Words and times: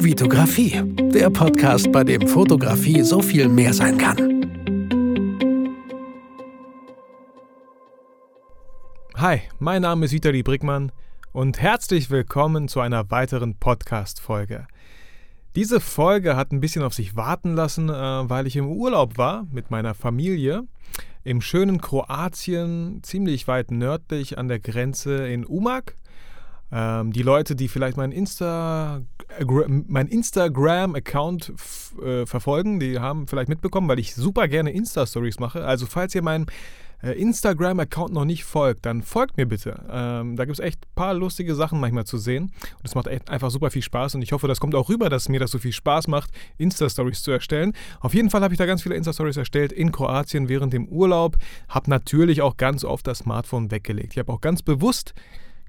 Vitografie, 0.00 0.80
der 1.12 1.28
Podcast, 1.28 1.90
bei 1.90 2.04
dem 2.04 2.28
Fotografie 2.28 3.02
so 3.02 3.20
viel 3.20 3.48
mehr 3.48 3.74
sein 3.74 3.98
kann. 3.98 4.16
Hi, 9.16 9.40
mein 9.58 9.82
Name 9.82 10.06
ist 10.06 10.12
Vitali 10.12 10.44
Brickmann 10.44 10.92
und 11.32 11.60
herzlich 11.60 12.10
willkommen 12.10 12.68
zu 12.68 12.78
einer 12.80 13.10
weiteren 13.10 13.56
Podcast-Folge. 13.56 14.68
Diese 15.56 15.80
Folge 15.80 16.36
hat 16.36 16.52
ein 16.52 16.60
bisschen 16.60 16.84
auf 16.84 16.94
sich 16.94 17.16
warten 17.16 17.54
lassen, 17.54 17.88
äh, 17.88 17.92
weil 17.92 18.46
ich 18.46 18.54
im 18.54 18.68
Urlaub 18.68 19.18
war 19.18 19.48
mit 19.50 19.72
meiner 19.72 19.94
Familie 19.94 20.62
im 21.24 21.40
schönen 21.40 21.80
Kroatien, 21.80 23.00
ziemlich 23.02 23.48
weit 23.48 23.72
nördlich 23.72 24.38
an 24.38 24.46
der 24.46 24.60
Grenze 24.60 25.26
in 25.26 25.44
Umag. 25.44 25.94
Ähm, 26.70 27.12
die 27.12 27.22
Leute, 27.22 27.56
die 27.56 27.68
vielleicht 27.68 27.96
meinen 27.96 28.12
Insta, 28.12 29.02
mein 29.46 30.08
Instagram-Account 30.08 31.52
äh, 32.04 32.26
verfolgen, 32.26 32.78
die 32.80 32.98
haben 32.98 33.26
vielleicht 33.26 33.48
mitbekommen, 33.48 33.88
weil 33.88 33.98
ich 33.98 34.14
super 34.14 34.48
gerne 34.48 34.70
Insta-Stories 34.72 35.38
mache. 35.38 35.64
Also 35.64 35.86
falls 35.86 36.14
ihr 36.14 36.22
meinen 36.22 36.46
äh, 37.02 37.12
Instagram-Account 37.12 38.12
noch 38.12 38.24
nicht 38.24 38.44
folgt, 38.44 38.84
dann 38.84 39.02
folgt 39.02 39.36
mir 39.36 39.46
bitte. 39.46 39.84
Ähm, 39.90 40.36
da 40.36 40.44
gibt 40.44 40.58
es 40.58 40.64
echt 40.64 40.84
ein 40.84 40.94
paar 40.94 41.14
lustige 41.14 41.54
Sachen 41.54 41.80
manchmal 41.80 42.04
zu 42.04 42.18
sehen. 42.18 42.44
Und 42.44 42.84
es 42.84 42.94
macht 42.94 43.06
echt 43.06 43.30
einfach 43.30 43.50
super 43.50 43.70
viel 43.70 43.82
Spaß. 43.82 44.16
Und 44.16 44.22
ich 44.22 44.32
hoffe, 44.32 44.48
das 44.48 44.60
kommt 44.60 44.74
auch 44.74 44.88
rüber, 44.88 45.08
dass 45.08 45.28
mir 45.28 45.40
das 45.40 45.50
so 45.50 45.58
viel 45.58 45.72
Spaß 45.72 46.08
macht, 46.08 46.30
Insta-Stories 46.58 47.22
zu 47.22 47.30
erstellen. 47.30 47.72
Auf 48.00 48.14
jeden 48.14 48.30
Fall 48.30 48.42
habe 48.42 48.52
ich 48.52 48.58
da 48.58 48.66
ganz 48.66 48.82
viele 48.82 48.96
Insta-Stories 48.96 49.36
erstellt 49.36 49.72
in 49.72 49.92
Kroatien 49.92 50.48
während 50.48 50.72
dem 50.72 50.88
Urlaub. 50.88 51.36
Habe 51.68 51.88
natürlich 51.90 52.42
auch 52.42 52.56
ganz 52.56 52.84
oft 52.84 53.06
das 53.06 53.18
Smartphone 53.18 53.70
weggelegt. 53.70 54.12
Ich 54.12 54.18
habe 54.18 54.32
auch 54.32 54.40
ganz 54.40 54.62
bewusst 54.62 55.14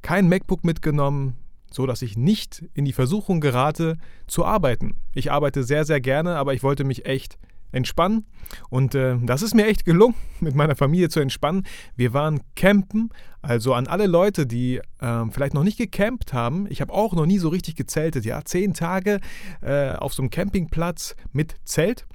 kein 0.01 0.27
MacBook 0.29 0.63
mitgenommen, 0.63 1.35
so 1.71 1.85
dass 1.85 2.01
ich 2.01 2.17
nicht 2.17 2.63
in 2.73 2.85
die 2.85 2.93
Versuchung 2.93 3.41
gerate 3.41 3.97
zu 4.27 4.45
arbeiten. 4.45 4.95
Ich 5.13 5.31
arbeite 5.31 5.63
sehr, 5.63 5.85
sehr 5.85 6.01
gerne, 6.01 6.37
aber 6.37 6.53
ich 6.53 6.63
wollte 6.63 6.83
mich 6.83 7.05
echt 7.05 7.37
entspannen 7.71 8.25
und 8.69 8.95
äh, 8.95 9.15
das 9.21 9.43
ist 9.43 9.53
mir 9.53 9.67
echt 9.67 9.85
gelungen, 9.85 10.15
mit 10.39 10.55
meiner 10.55 10.75
Familie 10.75 11.09
zu 11.09 11.19
entspannen. 11.19 11.67
Wir 11.95 12.13
waren 12.13 12.41
campen, 12.55 13.09
also 13.41 13.73
an 13.73 13.87
alle 13.87 14.07
Leute, 14.07 14.47
die 14.47 14.81
äh, 14.99 15.25
vielleicht 15.29 15.53
noch 15.53 15.63
nicht 15.63 15.77
gecampt 15.77 16.33
haben. 16.33 16.65
Ich 16.69 16.81
habe 16.81 16.93
auch 16.93 17.13
noch 17.13 17.27
nie 17.27 17.37
so 17.37 17.49
richtig 17.49 17.75
gezeltet, 17.75 18.25
ja, 18.25 18.43
zehn 18.43 18.73
Tage 18.73 19.19
äh, 19.61 19.91
auf 19.91 20.13
so 20.13 20.23
einem 20.23 20.31
Campingplatz 20.31 21.15
mit 21.31 21.55
Zelt 21.63 22.07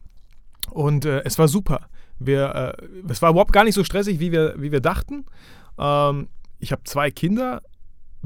und 0.71 1.05
äh, 1.05 1.23
es 1.25 1.39
war 1.39 1.49
super. 1.49 1.89
Wir, 2.19 2.77
äh, 2.81 2.87
es 3.09 3.23
war 3.23 3.31
überhaupt 3.31 3.53
gar 3.53 3.65
nicht 3.65 3.75
so 3.75 3.85
stressig, 3.85 4.21
wie 4.21 4.33
wir, 4.33 4.55
wie 4.59 4.73
wir 4.73 4.81
dachten. 4.81 5.25
Ähm, 5.79 6.29
ich 6.59 6.73
habe 6.73 6.83
zwei 6.85 7.11
Kinder, 7.11 7.63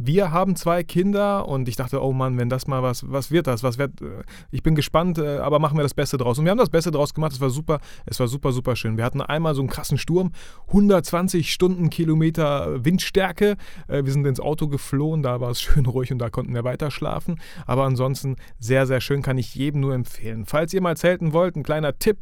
wir 0.01 0.31
haben 0.31 0.57
zwei 0.57 0.85
Kinder 0.85 1.49
und 1.49 1.69
ich 1.69 1.77
dachte, 1.77 2.03
oh 2.03 2.13
Mann, 2.13 2.39
wenn 2.39 2.49
das 2.49 2.67
mal 2.67 2.83
was, 2.83 3.11
was 3.11 3.31
wird 3.31 3.47
das? 3.47 3.63
Was 3.63 3.79
wird, 3.79 4.01
äh, 4.01 4.23
ich 4.51 4.63
bin 4.63 4.75
gespannt, 4.75 5.19
äh, 5.19 5.39
aber 5.39 5.59
machen 5.59 5.77
wir 5.77 5.83
das 5.83 5.95
Beste 5.95 6.17
draus. 6.17 6.39
Und 6.39 6.45
wir 6.45 6.51
haben 6.51 6.59
das 6.59 6.71
Beste 6.71 6.91
draus 6.91 7.15
gemacht. 7.15 7.33
Es 7.33 7.41
war 7.41 7.51
super, 7.51 7.81
es 8.07 8.21
war 8.21 8.29
super, 8.29 8.53
super 8.53 8.77
schön. 8.77 8.97
Wir 8.97 9.05
hatten 9.05 9.21
einmal 9.21 9.55
so 9.55 9.61
einen 9.61 9.69
krassen 9.69 9.99
Sturm, 9.99 10.33
120 10.69 11.53
Stundenkilometer 11.53 12.85
Windstärke. 12.85 13.57
Äh, 13.89 14.05
wir 14.05 14.13
sind 14.13 14.27
ins 14.27 14.41
Auto 14.41 14.69
geflohen, 14.69 15.23
da 15.23 15.41
war 15.41 15.51
es 15.51 15.61
schön 15.63 15.87
ruhig 15.87 16.13
und 16.13 16.19
da 16.19 16.31
konnten 16.31 16.55
wir 16.55 16.65
weiter 16.65 16.91
schlafen. 16.91 17.41
Aber 17.67 17.85
ansonsten 17.85 18.37
sehr, 18.61 18.87
sehr 18.87 19.01
schön, 19.01 19.23
kann 19.23 19.37
ich 19.37 19.55
jedem 19.55 19.81
nur 19.81 19.95
empfehlen. 19.95 20.47
Falls 20.47 20.73
ihr 20.73 20.81
mal 20.81 20.97
zelten 20.97 21.33
wollt, 21.33 21.57
ein 21.57 21.65
kleiner 21.65 21.99
Tipp 21.99 22.19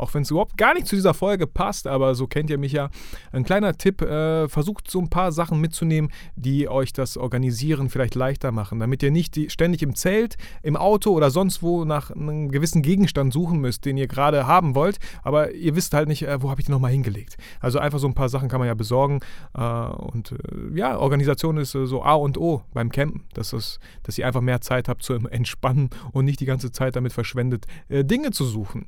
auch 0.00 0.14
wenn 0.14 0.22
es 0.22 0.30
überhaupt 0.30 0.56
gar 0.56 0.74
nicht 0.74 0.86
zu 0.86 0.96
dieser 0.96 1.14
Folge 1.14 1.46
passt, 1.46 1.86
aber 1.86 2.14
so 2.14 2.26
kennt 2.26 2.50
ihr 2.50 2.58
mich 2.58 2.72
ja. 2.72 2.90
Ein 3.32 3.44
kleiner 3.44 3.76
Tipp, 3.76 4.02
äh, 4.02 4.48
versucht 4.48 4.90
so 4.90 4.98
ein 4.98 5.10
paar 5.10 5.32
Sachen 5.32 5.60
mitzunehmen, 5.60 6.10
die 6.36 6.68
euch 6.68 6.92
das 6.92 7.16
Organisieren 7.16 7.90
vielleicht 7.90 8.14
leichter 8.14 8.52
machen, 8.52 8.80
damit 8.80 9.02
ihr 9.02 9.10
nicht 9.10 9.36
die, 9.36 9.50
ständig 9.50 9.82
im 9.82 9.94
Zelt, 9.94 10.36
im 10.62 10.76
Auto 10.76 11.12
oder 11.12 11.30
sonst 11.30 11.62
wo 11.62 11.84
nach 11.84 12.10
einem 12.10 12.50
gewissen 12.50 12.82
Gegenstand 12.82 13.32
suchen 13.32 13.60
müsst, 13.60 13.84
den 13.84 13.96
ihr 13.96 14.06
gerade 14.06 14.46
haben 14.46 14.74
wollt, 14.74 14.98
aber 15.22 15.52
ihr 15.52 15.76
wisst 15.76 15.94
halt 15.94 16.08
nicht, 16.08 16.22
äh, 16.22 16.42
wo 16.42 16.50
habe 16.50 16.60
ich 16.60 16.66
den 16.66 16.72
nochmal 16.72 16.92
hingelegt. 16.92 17.36
Also 17.60 17.78
einfach 17.78 17.98
so 17.98 18.06
ein 18.06 18.14
paar 18.14 18.28
Sachen 18.28 18.48
kann 18.48 18.58
man 18.58 18.68
ja 18.68 18.74
besorgen 18.74 19.20
äh, 19.54 19.60
und 19.60 20.32
äh, 20.32 20.36
ja, 20.76 20.98
Organisation 20.98 21.56
ist 21.58 21.74
äh, 21.74 21.86
so 21.86 22.02
A 22.02 22.14
und 22.14 22.38
O 22.38 22.62
beim 22.72 22.90
Campen, 22.90 23.24
dass, 23.34 23.52
es, 23.52 23.80
dass 24.02 24.18
ihr 24.18 24.26
einfach 24.26 24.40
mehr 24.40 24.60
Zeit 24.60 24.88
habt 24.88 25.02
zu 25.02 25.14
entspannen 25.14 25.90
und 26.12 26.24
nicht 26.24 26.40
die 26.40 26.46
ganze 26.46 26.72
Zeit 26.72 26.96
damit 26.96 27.12
verschwendet, 27.12 27.66
äh, 27.88 28.04
Dinge 28.04 28.30
zu 28.30 28.44
suchen. 28.44 28.86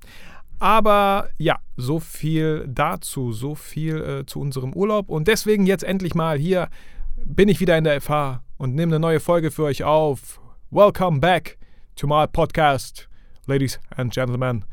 Aber 0.59 1.29
ja, 1.39 1.59
so 1.77 1.99
viel 1.99 2.67
dazu, 2.69 3.33
so 3.33 3.55
viel 3.55 3.97
äh, 4.01 4.27
zu 4.27 4.41
unserem 4.41 4.73
Urlaub. 4.73 5.09
Und 5.09 5.29
deswegen 5.29 5.67
jetzt 5.67 5.85
endlich 5.85 6.15
mal 6.15 6.39
hier 6.39 6.69
bin 7.17 7.49
ich 7.49 7.61
wieder 7.61 7.77
in 7.77 7.85
der 7.85 8.01
FH 8.01 8.43
und 8.59 8.75
nehme 8.75 8.93
eine 8.95 9.01
neue 9.01 9.21
Folge 9.21 9.51
für 9.51 9.65
euch 9.65 9.85
auf. 9.85 10.41
Welcome 10.71 11.21
back 11.21 11.59
to 11.97 12.07
my 12.07 12.27
podcast, 12.27 13.09
Ladies 13.47 13.81
and 13.97 14.13
Gentlemen. 14.13 14.65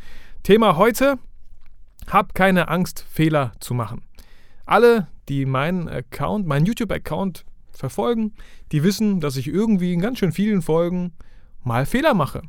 Thema 0.43 0.77
heute: 0.77 1.17
Hab 2.07 2.35
keine 2.35 2.67
Angst, 2.67 3.05
Fehler 3.09 3.53
zu 3.59 3.73
machen. 3.73 4.03
Alle, 4.65 5.07
die 5.27 5.45
meinen 5.45 5.87
Account, 5.89 6.45
meinen 6.45 6.65
YouTube-Account 6.65 7.45
verfolgen, 7.71 8.33
die 8.71 8.83
wissen, 8.83 9.19
dass 9.19 9.37
ich 9.37 9.47
irgendwie 9.47 9.93
in 9.93 10.01
ganz 10.01 10.19
schön 10.19 10.31
vielen 10.31 10.61
Folgen 10.61 11.13
mal 11.63 11.85
Fehler 11.85 12.13
mache. 12.13 12.41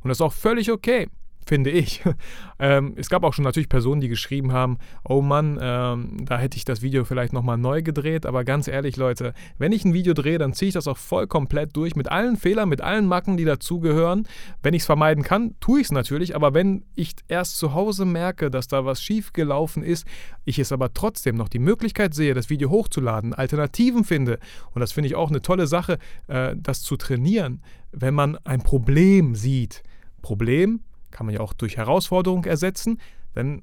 Und 0.00 0.08
das 0.08 0.18
ist 0.18 0.22
auch 0.22 0.32
völlig 0.32 0.72
okay 0.72 1.08
finde 1.48 1.70
ich. 1.70 2.02
ähm, 2.58 2.92
es 2.96 3.08
gab 3.08 3.24
auch 3.24 3.32
schon 3.32 3.44
natürlich 3.44 3.68
Personen, 3.68 4.00
die 4.00 4.08
geschrieben 4.08 4.52
haben, 4.52 4.78
oh 5.04 5.22
Mann, 5.22 5.58
ähm, 5.60 6.24
da 6.24 6.38
hätte 6.38 6.56
ich 6.56 6.64
das 6.64 6.82
Video 6.82 7.04
vielleicht 7.04 7.32
nochmal 7.32 7.56
neu 7.56 7.82
gedreht, 7.82 8.26
aber 8.26 8.44
ganz 8.44 8.68
ehrlich 8.68 8.96
Leute, 8.96 9.32
wenn 9.56 9.72
ich 9.72 9.84
ein 9.84 9.94
Video 9.94 10.12
drehe, 10.12 10.38
dann 10.38 10.52
ziehe 10.52 10.68
ich 10.68 10.74
das 10.74 10.86
auch 10.86 10.98
voll 10.98 11.26
komplett 11.26 11.74
durch, 11.74 11.96
mit 11.96 12.10
allen 12.10 12.36
Fehlern, 12.36 12.68
mit 12.68 12.82
allen 12.82 13.06
Macken, 13.06 13.36
die 13.36 13.44
dazugehören. 13.44 14.28
Wenn 14.62 14.74
ich 14.74 14.82
es 14.82 14.86
vermeiden 14.86 15.24
kann, 15.24 15.54
tue 15.60 15.80
ich 15.80 15.86
es 15.86 15.92
natürlich, 15.92 16.36
aber 16.36 16.54
wenn 16.54 16.84
ich 16.94 17.14
erst 17.28 17.56
zu 17.56 17.72
Hause 17.72 18.04
merke, 18.04 18.50
dass 18.50 18.68
da 18.68 18.84
was 18.84 19.02
schief 19.02 19.32
gelaufen 19.32 19.82
ist, 19.82 20.06
ich 20.44 20.58
es 20.58 20.70
aber 20.70 20.92
trotzdem 20.92 21.36
noch 21.36 21.48
die 21.48 21.58
Möglichkeit 21.58 22.14
sehe, 22.14 22.34
das 22.34 22.50
Video 22.50 22.70
hochzuladen, 22.70 23.32
Alternativen 23.32 24.04
finde, 24.04 24.38
und 24.74 24.80
das 24.80 24.92
finde 24.92 25.08
ich 25.08 25.14
auch 25.14 25.30
eine 25.30 25.40
tolle 25.40 25.66
Sache, 25.66 25.98
äh, 26.26 26.54
das 26.56 26.82
zu 26.82 26.96
trainieren, 26.96 27.62
wenn 27.90 28.14
man 28.14 28.36
ein 28.44 28.60
Problem 28.60 29.34
sieht. 29.34 29.82
Problem, 30.20 30.80
kann 31.10 31.26
man 31.26 31.34
ja 31.34 31.40
auch 31.40 31.52
durch 31.52 31.76
Herausforderung 31.76 32.44
ersetzen, 32.44 33.00
dann 33.34 33.62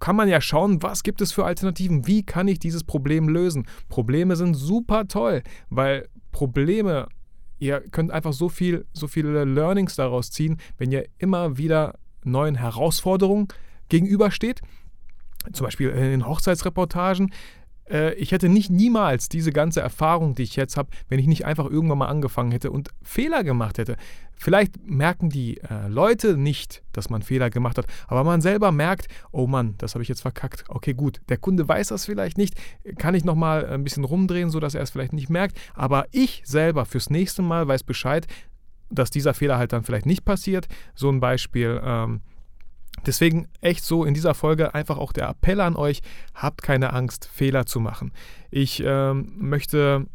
kann 0.00 0.16
man 0.16 0.28
ja 0.28 0.40
schauen, 0.40 0.82
was 0.82 1.02
gibt 1.02 1.20
es 1.20 1.32
für 1.32 1.44
Alternativen, 1.44 2.06
wie 2.06 2.24
kann 2.24 2.48
ich 2.48 2.58
dieses 2.58 2.84
Problem 2.84 3.28
lösen. 3.28 3.66
Probleme 3.88 4.36
sind 4.36 4.54
super 4.54 5.08
toll, 5.08 5.42
weil 5.70 6.08
Probleme, 6.32 7.08
ihr 7.58 7.80
könnt 7.80 8.10
einfach 8.10 8.32
so 8.32 8.48
viel, 8.48 8.86
so 8.92 9.06
viele 9.06 9.44
Learnings 9.44 9.96
daraus 9.96 10.30
ziehen, 10.30 10.58
wenn 10.76 10.92
ihr 10.92 11.06
immer 11.18 11.56
wieder 11.56 11.94
neuen 12.24 12.56
Herausforderungen 12.56 13.48
gegenübersteht. 13.88 14.60
Zum 15.52 15.64
Beispiel 15.64 15.90
in 15.90 16.26
Hochzeitsreportagen 16.26 17.32
äh, 17.90 18.14
ich 18.14 18.32
hätte 18.32 18.48
nicht 18.48 18.70
niemals 18.70 19.28
diese 19.28 19.52
ganze 19.52 19.80
Erfahrung, 19.80 20.34
die 20.34 20.42
ich 20.42 20.56
jetzt 20.56 20.76
habe, 20.76 20.90
wenn 21.08 21.18
ich 21.18 21.26
nicht 21.26 21.44
einfach 21.44 21.66
irgendwann 21.70 21.98
mal 21.98 22.08
angefangen 22.08 22.52
hätte 22.52 22.70
und 22.70 22.90
Fehler 23.02 23.44
gemacht 23.44 23.78
hätte. 23.78 23.96
Vielleicht 24.36 24.86
merken 24.86 25.30
die 25.30 25.58
äh, 25.58 25.88
Leute 25.88 26.36
nicht, 26.36 26.82
dass 26.92 27.08
man 27.08 27.22
Fehler 27.22 27.50
gemacht 27.50 27.78
hat, 27.78 27.86
aber 28.08 28.24
man 28.24 28.40
selber 28.40 28.72
merkt, 28.72 29.08
oh 29.30 29.46
Mann, 29.46 29.74
das 29.78 29.94
habe 29.94 30.02
ich 30.02 30.08
jetzt 30.08 30.22
verkackt. 30.22 30.64
Okay, 30.68 30.94
gut, 30.94 31.20
der 31.28 31.36
Kunde 31.36 31.66
weiß 31.66 31.88
das 31.88 32.06
vielleicht 32.06 32.36
nicht, 32.36 32.54
kann 32.98 33.14
ich 33.14 33.24
nochmal 33.24 33.66
ein 33.66 33.84
bisschen 33.84 34.04
rumdrehen, 34.04 34.50
sodass 34.50 34.74
er 34.74 34.82
es 34.82 34.90
vielleicht 34.90 35.12
nicht 35.12 35.30
merkt, 35.30 35.58
aber 35.74 36.06
ich 36.10 36.42
selber 36.44 36.84
fürs 36.84 37.10
nächste 37.10 37.42
Mal 37.42 37.68
weiß 37.68 37.84
Bescheid, 37.84 38.26
dass 38.90 39.10
dieser 39.10 39.34
Fehler 39.34 39.58
halt 39.58 39.72
dann 39.72 39.82
vielleicht 39.82 40.06
nicht 40.06 40.24
passiert. 40.24 40.66
So 40.94 41.08
ein 41.10 41.20
Beispiel. 41.20 41.80
Ähm, 41.82 42.20
Deswegen 43.06 43.48
echt 43.60 43.84
so 43.84 44.04
in 44.04 44.14
dieser 44.14 44.34
Folge 44.34 44.74
einfach 44.74 44.98
auch 44.98 45.12
der 45.12 45.28
Appell 45.28 45.60
an 45.60 45.76
euch, 45.76 46.00
habt 46.34 46.62
keine 46.62 46.92
Angst, 46.92 47.28
Fehler 47.32 47.66
zu 47.66 47.80
machen. 47.80 48.12
Ich 48.50 48.82
ähm, 48.84 49.32
möchte 49.36 50.06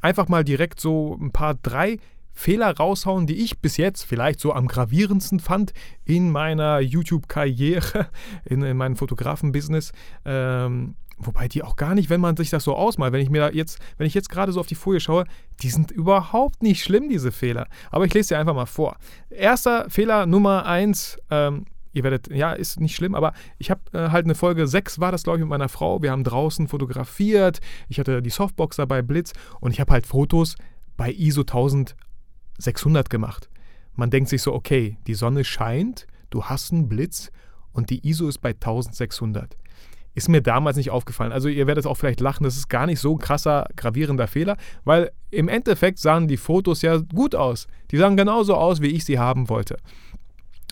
einfach 0.00 0.28
mal 0.28 0.44
direkt 0.44 0.80
so 0.80 1.18
ein 1.20 1.30
paar 1.32 1.54
drei 1.54 1.98
Fehler 2.32 2.74
raushauen, 2.74 3.26
die 3.26 3.42
ich 3.42 3.60
bis 3.60 3.76
jetzt 3.76 4.04
vielleicht 4.04 4.40
so 4.40 4.52
am 4.52 4.66
gravierendsten 4.66 5.40
fand 5.40 5.72
in 6.04 6.30
meiner 6.30 6.80
YouTube-Karriere, 6.80 8.08
in, 8.44 8.62
in 8.62 8.76
meinem 8.76 8.96
Fotografen-Business. 8.96 9.92
Ähm, 10.24 10.94
Wobei 11.22 11.48
die 11.48 11.62
auch 11.62 11.76
gar 11.76 11.94
nicht, 11.94 12.08
wenn 12.08 12.20
man 12.20 12.34
sich 12.36 12.48
das 12.48 12.64
so 12.64 12.74
ausmalt, 12.74 13.12
wenn 13.12 13.20
ich 13.20 13.28
mir 13.28 13.54
jetzt, 13.54 13.78
wenn 13.98 14.06
ich 14.06 14.14
jetzt 14.14 14.30
gerade 14.30 14.52
so 14.52 14.60
auf 14.60 14.66
die 14.66 14.74
Folie 14.74 15.00
schaue, 15.00 15.24
die 15.60 15.68
sind 15.68 15.90
überhaupt 15.90 16.62
nicht 16.62 16.82
schlimm, 16.82 17.10
diese 17.10 17.30
Fehler. 17.30 17.66
Aber 17.90 18.06
ich 18.06 18.14
lese 18.14 18.28
sie 18.28 18.34
einfach 18.36 18.54
mal 18.54 18.64
vor. 18.64 18.96
Erster 19.28 19.90
Fehler 19.90 20.24
Nummer 20.24 20.64
eins, 20.64 21.18
ähm, 21.30 21.66
ihr 21.92 22.02
werdet, 22.02 22.28
ja, 22.30 22.52
ist 22.52 22.80
nicht 22.80 22.94
schlimm, 22.94 23.14
aber 23.14 23.32
ich 23.58 23.70
habe 23.70 23.80
äh, 23.92 24.10
halt 24.10 24.24
eine 24.24 24.34
Folge 24.34 24.66
6 24.66 25.00
war 25.00 25.12
das, 25.12 25.22
glaube 25.22 25.38
ich, 25.38 25.42
mit 25.42 25.50
meiner 25.50 25.68
Frau. 25.68 26.02
Wir 26.02 26.10
haben 26.10 26.24
draußen 26.24 26.68
fotografiert. 26.68 27.60
Ich 27.88 27.98
hatte 27.98 28.22
die 28.22 28.30
Softbox 28.30 28.76
dabei, 28.76 29.02
Blitz, 29.02 29.32
und 29.60 29.72
ich 29.72 29.80
habe 29.80 29.92
halt 29.92 30.06
Fotos 30.06 30.56
bei 30.96 31.12
ISO 31.12 31.42
1600 31.42 33.10
gemacht. 33.10 33.48
Man 33.94 34.10
denkt 34.10 34.28
sich 34.28 34.42
so, 34.42 34.54
okay, 34.54 34.98
die 35.06 35.14
Sonne 35.14 35.44
scheint, 35.44 36.06
du 36.30 36.44
hast 36.44 36.72
einen 36.72 36.88
Blitz 36.88 37.30
und 37.72 37.90
die 37.90 38.06
ISO 38.08 38.28
ist 38.28 38.38
bei 38.38 38.50
1600 38.50 39.56
ist 40.14 40.28
mir 40.28 40.42
damals 40.42 40.76
nicht 40.76 40.90
aufgefallen. 40.90 41.32
Also 41.32 41.48
ihr 41.48 41.66
werdet 41.66 41.86
auch 41.86 41.94
vielleicht 41.94 42.20
lachen, 42.20 42.44
das 42.44 42.56
ist 42.56 42.68
gar 42.68 42.86
nicht 42.86 43.00
so 43.00 43.14
ein 43.14 43.18
krasser, 43.18 43.66
gravierender 43.76 44.26
Fehler, 44.26 44.56
weil 44.84 45.12
im 45.30 45.48
Endeffekt 45.48 45.98
sahen 45.98 46.28
die 46.28 46.36
Fotos 46.36 46.82
ja 46.82 46.96
gut 46.98 47.34
aus. 47.34 47.68
Die 47.90 47.96
sahen 47.96 48.16
genauso 48.16 48.54
aus, 48.54 48.80
wie 48.80 48.88
ich 48.88 49.04
sie 49.04 49.18
haben 49.18 49.48
wollte. 49.48 49.76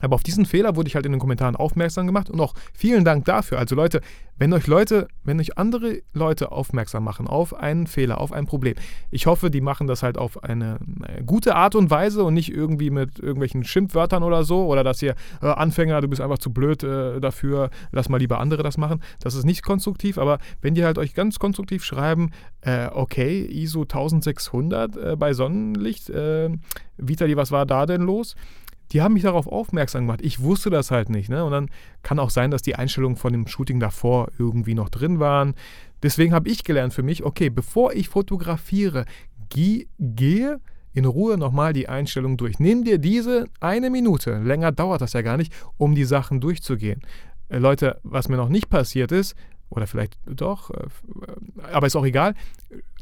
Aber 0.00 0.15
auf 0.15 0.23
diesen 0.23 0.47
Fehler 0.47 0.77
wurde 0.77 0.89
ich 0.89 0.95
halt 0.95 1.06
in 1.06 1.12
den 1.12 1.21
Kommentaren 1.21 1.56
aufmerksam 1.56 2.06
gemacht 2.06 2.31
und 2.31 2.41
auch 2.41 2.55
vielen 2.73 3.05
Dank 3.05 3.25
dafür. 3.25 3.59
Also 3.59 3.75
Leute, 3.75 4.00
wenn 4.39 4.53
euch 4.53 4.67
Leute, 4.67 5.09
wenn 5.25 5.41
euch 5.41 5.59
andere 5.59 6.03
Leute 6.12 6.53
aufmerksam 6.53 7.03
machen 7.05 7.27
auf 7.27 7.55
einen 7.55 7.87
Fehler, 7.87 8.21
auf 8.21 8.33
ein 8.33 8.47
Problem, 8.47 8.75
ich 9.11 9.27
hoffe, 9.27 9.50
die 9.50 9.61
machen 9.61 9.87
das 9.87 10.03
halt 10.03 10.17
auf 10.17 10.45
eine, 10.45 10.79
eine 11.03 11.25
gute 11.25 11.56
Art 11.56 11.75
und 11.75 11.91
Weise 11.91 12.23
und 12.23 12.35
nicht 12.35 12.53
irgendwie 12.53 12.91
mit 12.91 13.19
irgendwelchen 13.19 13.65
Schimpfwörtern 13.65 14.23
oder 14.23 14.45
so 14.45 14.67
oder 14.67 14.85
dass 14.85 15.03
ihr 15.03 15.15
äh, 15.43 15.47
Anfänger, 15.47 16.00
du 16.00 16.09
bist 16.09 16.21
einfach 16.21 16.39
zu 16.39 16.53
blöd 16.53 16.83
äh, 16.85 17.21
dafür, 17.21 17.71
lass 17.91 18.09
mal 18.09 18.19
lieber 18.19 18.39
andere 18.39 18.62
das 18.62 18.79
machen. 18.79 19.03
Das 19.21 19.35
ist 19.35 19.45
nicht 19.45 19.62
konstruktiv, 19.62 20.19
aber 20.19 20.39
wenn 20.61 20.75
die 20.75 20.85
halt 20.85 20.99
euch 20.99 21.15
ganz 21.15 21.39
konstruktiv 21.39 21.85
schreiben, 21.85 22.31
äh, 22.61 22.89
okay, 22.93 23.45
ISO 23.45 23.83
1600 23.83 24.97
äh, 24.97 25.17
bei 25.17 25.33
Sonnenlicht, 25.33 26.11
äh, 26.11 26.50
Vitali, 26.97 27.37
was 27.37 27.50
war 27.50 27.67
da 27.67 27.87
denn 27.87 28.03
los? 28.03 28.37
Die 28.93 29.02
haben 29.02 29.14
mich 29.14 29.23
darauf 29.23 29.46
aufmerksam 29.46 30.02
gemacht. 30.02 30.20
Ich 30.23 30.40
wusste 30.40 30.70
das 30.70 30.90
halt 30.90 31.11
nicht. 31.11 31.29
Ne? 31.29 31.44
Und 31.44 31.52
dann 31.52 31.70
kann 32.02 32.19
auch 32.19 32.31
sein, 32.31 32.50
dass 32.50 32.62
die 32.62 32.76
Einstellungen 32.76 33.17
von 33.17 33.32
dem 33.32 33.46
Shooting 33.46 33.81
davor 33.81 34.29
irgendwie 34.38 34.75
noch 34.75 34.88
drin 34.88 35.20
waren. 35.20 35.55
Deswegen 36.02 36.32
habe 36.32 36.49
ich 36.49 36.64
gelernt 36.64 36.94
für 36.94 37.02
mich, 37.02 37.25
okay, 37.25 37.50
bevor 37.50 37.93
ich 37.93 38.08
fotografiere, 38.08 39.05
geh, 39.49 39.87
gehe 39.99 40.61
in 40.93 41.05
Ruhe 41.05 41.37
nochmal 41.38 41.73
die 41.73 41.88
Einstellung 41.88 42.37
durch. 42.37 42.58
Nimm 42.58 42.85
dir 42.85 42.99
diese 42.99 43.46
eine 43.61 43.90
Minute, 43.90 44.38
länger 44.38 44.73
dauert 44.73 45.00
das 45.00 45.12
ja 45.12 45.23
gar 45.23 45.37
nicht, 45.37 45.52
um 45.76 45.94
die 45.94 46.05
Sachen 46.05 46.40
durchzugehen. 46.40 47.02
Äh, 47.49 47.58
Leute, 47.58 48.00
was 48.02 48.29
mir 48.29 48.37
noch 48.37 48.49
nicht 48.49 48.69
passiert 48.69 49.12
ist, 49.12 49.35
oder 49.70 49.87
vielleicht 49.87 50.19
doch, 50.26 50.70
äh, 50.70 50.87
aber 51.73 51.87
ist 51.87 51.97
auch 51.97 52.05
egal. 52.05 52.35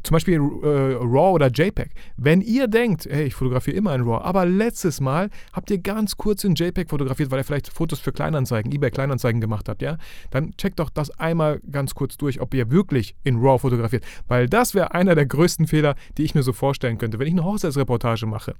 Zum 0.03 0.13
Beispiel 0.13 0.35
äh, 0.35 0.93
RAW 0.95 1.33
oder 1.33 1.47
JPEG. 1.47 1.89
Wenn 2.15 2.41
ihr 2.41 2.67
denkt, 2.67 3.07
hey, 3.09 3.25
ich 3.25 3.35
fotografiere 3.35 3.75
immer 3.75 3.93
in 3.95 4.01
RAW, 4.01 4.23
aber 4.23 4.45
letztes 4.45 5.01
Mal 5.01 5.29
habt 5.51 5.69
ihr 5.71 5.79
ganz 5.79 6.15
kurz 6.17 6.43
in 6.43 6.55
JPEG 6.55 6.89
fotografiert, 6.89 7.31
weil 7.31 7.39
ihr 7.39 7.43
vielleicht 7.43 7.71
Fotos 7.71 7.99
für 7.99 8.11
Kleinanzeigen, 8.11 8.71
eBay 8.71 8.91
Kleinanzeigen 8.91 9.41
gemacht 9.41 9.67
habt, 9.67 9.81
ja, 9.81 9.97
dann 10.29 10.55
checkt 10.57 10.79
doch 10.79 10.89
das 10.89 11.09
einmal 11.19 11.59
ganz 11.71 11.95
kurz 11.95 12.17
durch, 12.17 12.39
ob 12.39 12.53
ihr 12.53 12.71
wirklich 12.71 13.15
in 13.23 13.37
RAW 13.37 13.59
fotografiert. 13.59 14.05
Weil 14.27 14.47
das 14.47 14.75
wäre 14.75 14.93
einer 14.93 15.15
der 15.15 15.25
größten 15.25 15.67
Fehler, 15.67 15.95
die 16.17 16.23
ich 16.23 16.35
mir 16.35 16.43
so 16.43 16.53
vorstellen 16.53 16.97
könnte, 16.97 17.19
wenn 17.19 17.27
ich 17.27 17.33
eine 17.33 17.43
Hochzeitsreportage 17.43 18.25
mache 18.27 18.53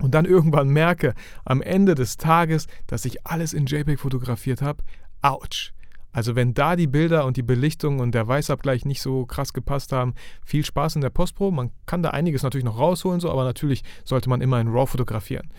und 0.00 0.14
dann 0.14 0.24
irgendwann 0.24 0.68
merke 0.68 1.14
am 1.44 1.62
Ende 1.62 1.94
des 1.94 2.16
Tages, 2.16 2.66
dass 2.86 3.04
ich 3.04 3.26
alles 3.26 3.52
in 3.52 3.66
JPEG 3.66 3.98
fotografiert 3.98 4.62
habe. 4.62 4.82
Autsch. 5.22 5.72
Also 6.16 6.34
wenn 6.34 6.54
da 6.54 6.76
die 6.76 6.86
Bilder 6.86 7.26
und 7.26 7.36
die 7.36 7.42
Belichtung 7.42 7.98
und 8.00 8.14
der 8.14 8.26
Weißabgleich 8.26 8.86
nicht 8.86 9.02
so 9.02 9.26
krass 9.26 9.52
gepasst 9.52 9.92
haben, 9.92 10.14
viel 10.46 10.64
Spaß 10.64 10.96
in 10.96 11.02
der 11.02 11.10
Postpro. 11.10 11.50
Man 11.50 11.72
kann 11.84 12.02
da 12.02 12.08
einiges 12.08 12.42
natürlich 12.42 12.64
noch 12.64 12.78
rausholen, 12.78 13.20
so, 13.20 13.30
aber 13.30 13.44
natürlich 13.44 13.84
sollte 14.02 14.30
man 14.30 14.40
immer 14.40 14.58
in 14.58 14.68
RAW 14.68 14.86
fotografieren. 14.86 15.50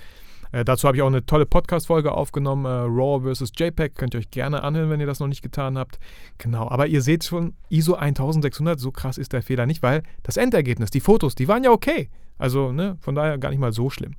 Äh, 0.52 0.66
dazu 0.66 0.88
habe 0.88 0.98
ich 0.98 1.04
auch 1.04 1.08
eine 1.08 1.24
tolle 1.28 1.46
Podcast-Folge 1.46 2.12
aufgenommen, 2.12 2.66
äh, 2.66 2.70
RAW 2.70 3.36
vs. 3.36 3.52
JPEG. 3.56 3.94
Könnt 3.94 4.16
ihr 4.16 4.20
euch 4.20 4.32
gerne 4.32 4.64
anhören, 4.64 4.90
wenn 4.90 5.00
ihr 5.00 5.06
das 5.06 5.20
noch 5.20 5.28
nicht 5.28 5.44
getan 5.44 5.78
habt. 5.78 6.00
Genau, 6.40 6.68
aber 6.68 6.88
ihr 6.88 7.04
seht 7.04 7.24
schon, 7.24 7.54
ISO 7.70 7.94
1600, 7.94 8.80
so 8.80 8.90
krass 8.92 9.20
ist 9.20 9.34
der 9.34 9.44
Fehler 9.44 9.68
nicht, 9.68 9.84
weil 9.84 10.02
das 10.24 10.38
Endergebnis, 10.38 10.90
die 10.90 11.02
Fotos, 11.02 11.36
die 11.36 11.48
waren 11.48 11.64
ja 11.64 11.70
okay. 11.70 12.10
Also 12.40 12.72
ne, 12.72 12.98
von 13.00 13.14
daher 13.14 13.38
gar 13.38 13.52
nicht 13.52 13.60
mal 13.60 13.74
so 13.74 13.92
schlimm. 13.92 14.16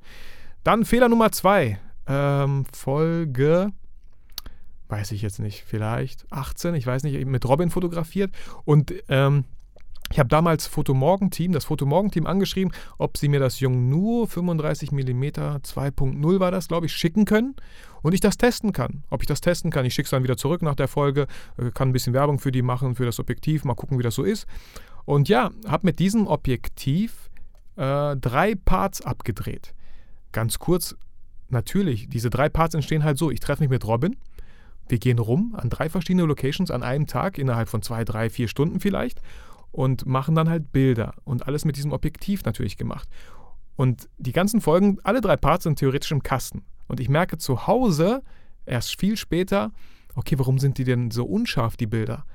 Dann 0.63 0.85
Fehler 0.85 1.09
Nummer 1.09 1.33
zwei. 1.33 1.81
Ähm, 2.07 2.63
Folge 2.71 3.73
weiß 4.89 5.11
ich 5.11 5.21
jetzt 5.21 5.39
nicht, 5.39 5.63
vielleicht 5.65 6.25
18, 6.31 6.75
ich 6.75 6.85
weiß 6.85 7.03
nicht, 7.03 7.25
mit 7.25 7.47
Robin 7.47 7.69
fotografiert 7.69 8.31
und 8.65 8.93
ähm, 9.07 9.45
ich 10.11 10.17
habe 10.17 10.27
damals 10.27 10.65
Fotomorgen-Team, 10.65 11.51
das 11.51 11.65
Fotomorgen-Team 11.65 12.25
angeschrieben, 12.25 12.73
ob 12.97 13.17
sie 13.17 13.29
mir 13.29 13.39
das 13.39 13.59
Yongnuo 13.59 14.25
35 14.25 14.91
mm 14.91 15.23
2.0 15.23 16.39
war 16.39 16.49
das, 16.49 16.67
glaube 16.67 16.87
ich, 16.87 16.93
schicken 16.93 17.25
können 17.25 17.55
und 18.01 18.13
ich 18.13 18.19
das 18.19 18.37
testen 18.37 18.73
kann. 18.73 19.03
Ob 19.11 19.21
ich 19.21 19.27
das 19.27 19.39
testen 19.39 19.69
kann, 19.69 19.85
ich 19.85 19.93
schicke 19.93 20.07
es 20.07 20.11
dann 20.11 20.23
wieder 20.23 20.37
zurück 20.37 20.63
nach 20.63 20.73
der 20.73 20.87
Folge, 20.87 21.27
äh, 21.57 21.69
kann 21.69 21.89
ein 21.89 21.93
bisschen 21.93 22.13
Werbung 22.13 22.39
für 22.39 22.51
die 22.51 22.63
machen, 22.63 22.95
für 22.95 23.05
das 23.05 23.19
Objektiv, 23.19 23.63
mal 23.65 23.75
gucken, 23.75 23.99
wie 23.99 24.03
das 24.03 24.15
so 24.15 24.23
ist. 24.23 24.47
Und 25.05 25.29
ja, 25.29 25.51
habe 25.67 25.85
mit 25.85 25.99
diesem 25.99 26.25
Objektiv 26.25 27.29
äh, 27.75 28.15
drei 28.15 28.55
Parts 28.55 29.01
abgedreht. 29.01 29.75
Ganz 30.31 30.57
kurz, 30.57 30.95
natürlich, 31.49 32.09
diese 32.09 32.31
drei 32.31 32.49
Parts 32.49 32.73
entstehen 32.73 33.03
halt 33.03 33.19
so, 33.19 33.29
ich 33.29 33.39
treffe 33.39 33.61
mich 33.61 33.69
mit 33.69 33.85
Robin, 33.85 34.15
wir 34.89 34.99
gehen 34.99 35.19
rum 35.19 35.55
an 35.57 35.69
drei 35.69 35.89
verschiedene 35.89 36.25
Locations 36.25 36.71
an 36.71 36.83
einem 36.83 37.07
Tag, 37.07 37.37
innerhalb 37.37 37.69
von 37.69 37.81
zwei, 37.81 38.03
drei, 38.03 38.29
vier 38.29 38.47
Stunden 38.47 38.79
vielleicht, 38.79 39.21
und 39.71 40.05
machen 40.05 40.35
dann 40.35 40.49
halt 40.49 40.71
Bilder. 40.71 41.13
Und 41.23 41.47
alles 41.47 41.65
mit 41.65 41.77
diesem 41.77 41.91
Objektiv 41.91 42.43
natürlich 42.43 42.77
gemacht. 42.77 43.07
Und 43.75 44.09
die 44.17 44.31
ganzen 44.31 44.61
Folgen, 44.61 44.97
alle 45.03 45.21
drei 45.21 45.37
Parts 45.37 45.63
sind 45.63 45.79
theoretisch 45.79 46.11
im 46.11 46.23
Kasten. 46.23 46.63
Und 46.87 46.99
ich 46.99 47.07
merke 47.07 47.37
zu 47.37 47.67
Hause, 47.67 48.23
erst 48.65 48.99
viel 48.99 49.15
später, 49.15 49.71
okay, 50.15 50.37
warum 50.37 50.59
sind 50.59 50.77
die 50.77 50.83
denn 50.83 51.11
so 51.11 51.25
unscharf, 51.25 51.77
die 51.77 51.87
Bilder? 51.87 52.25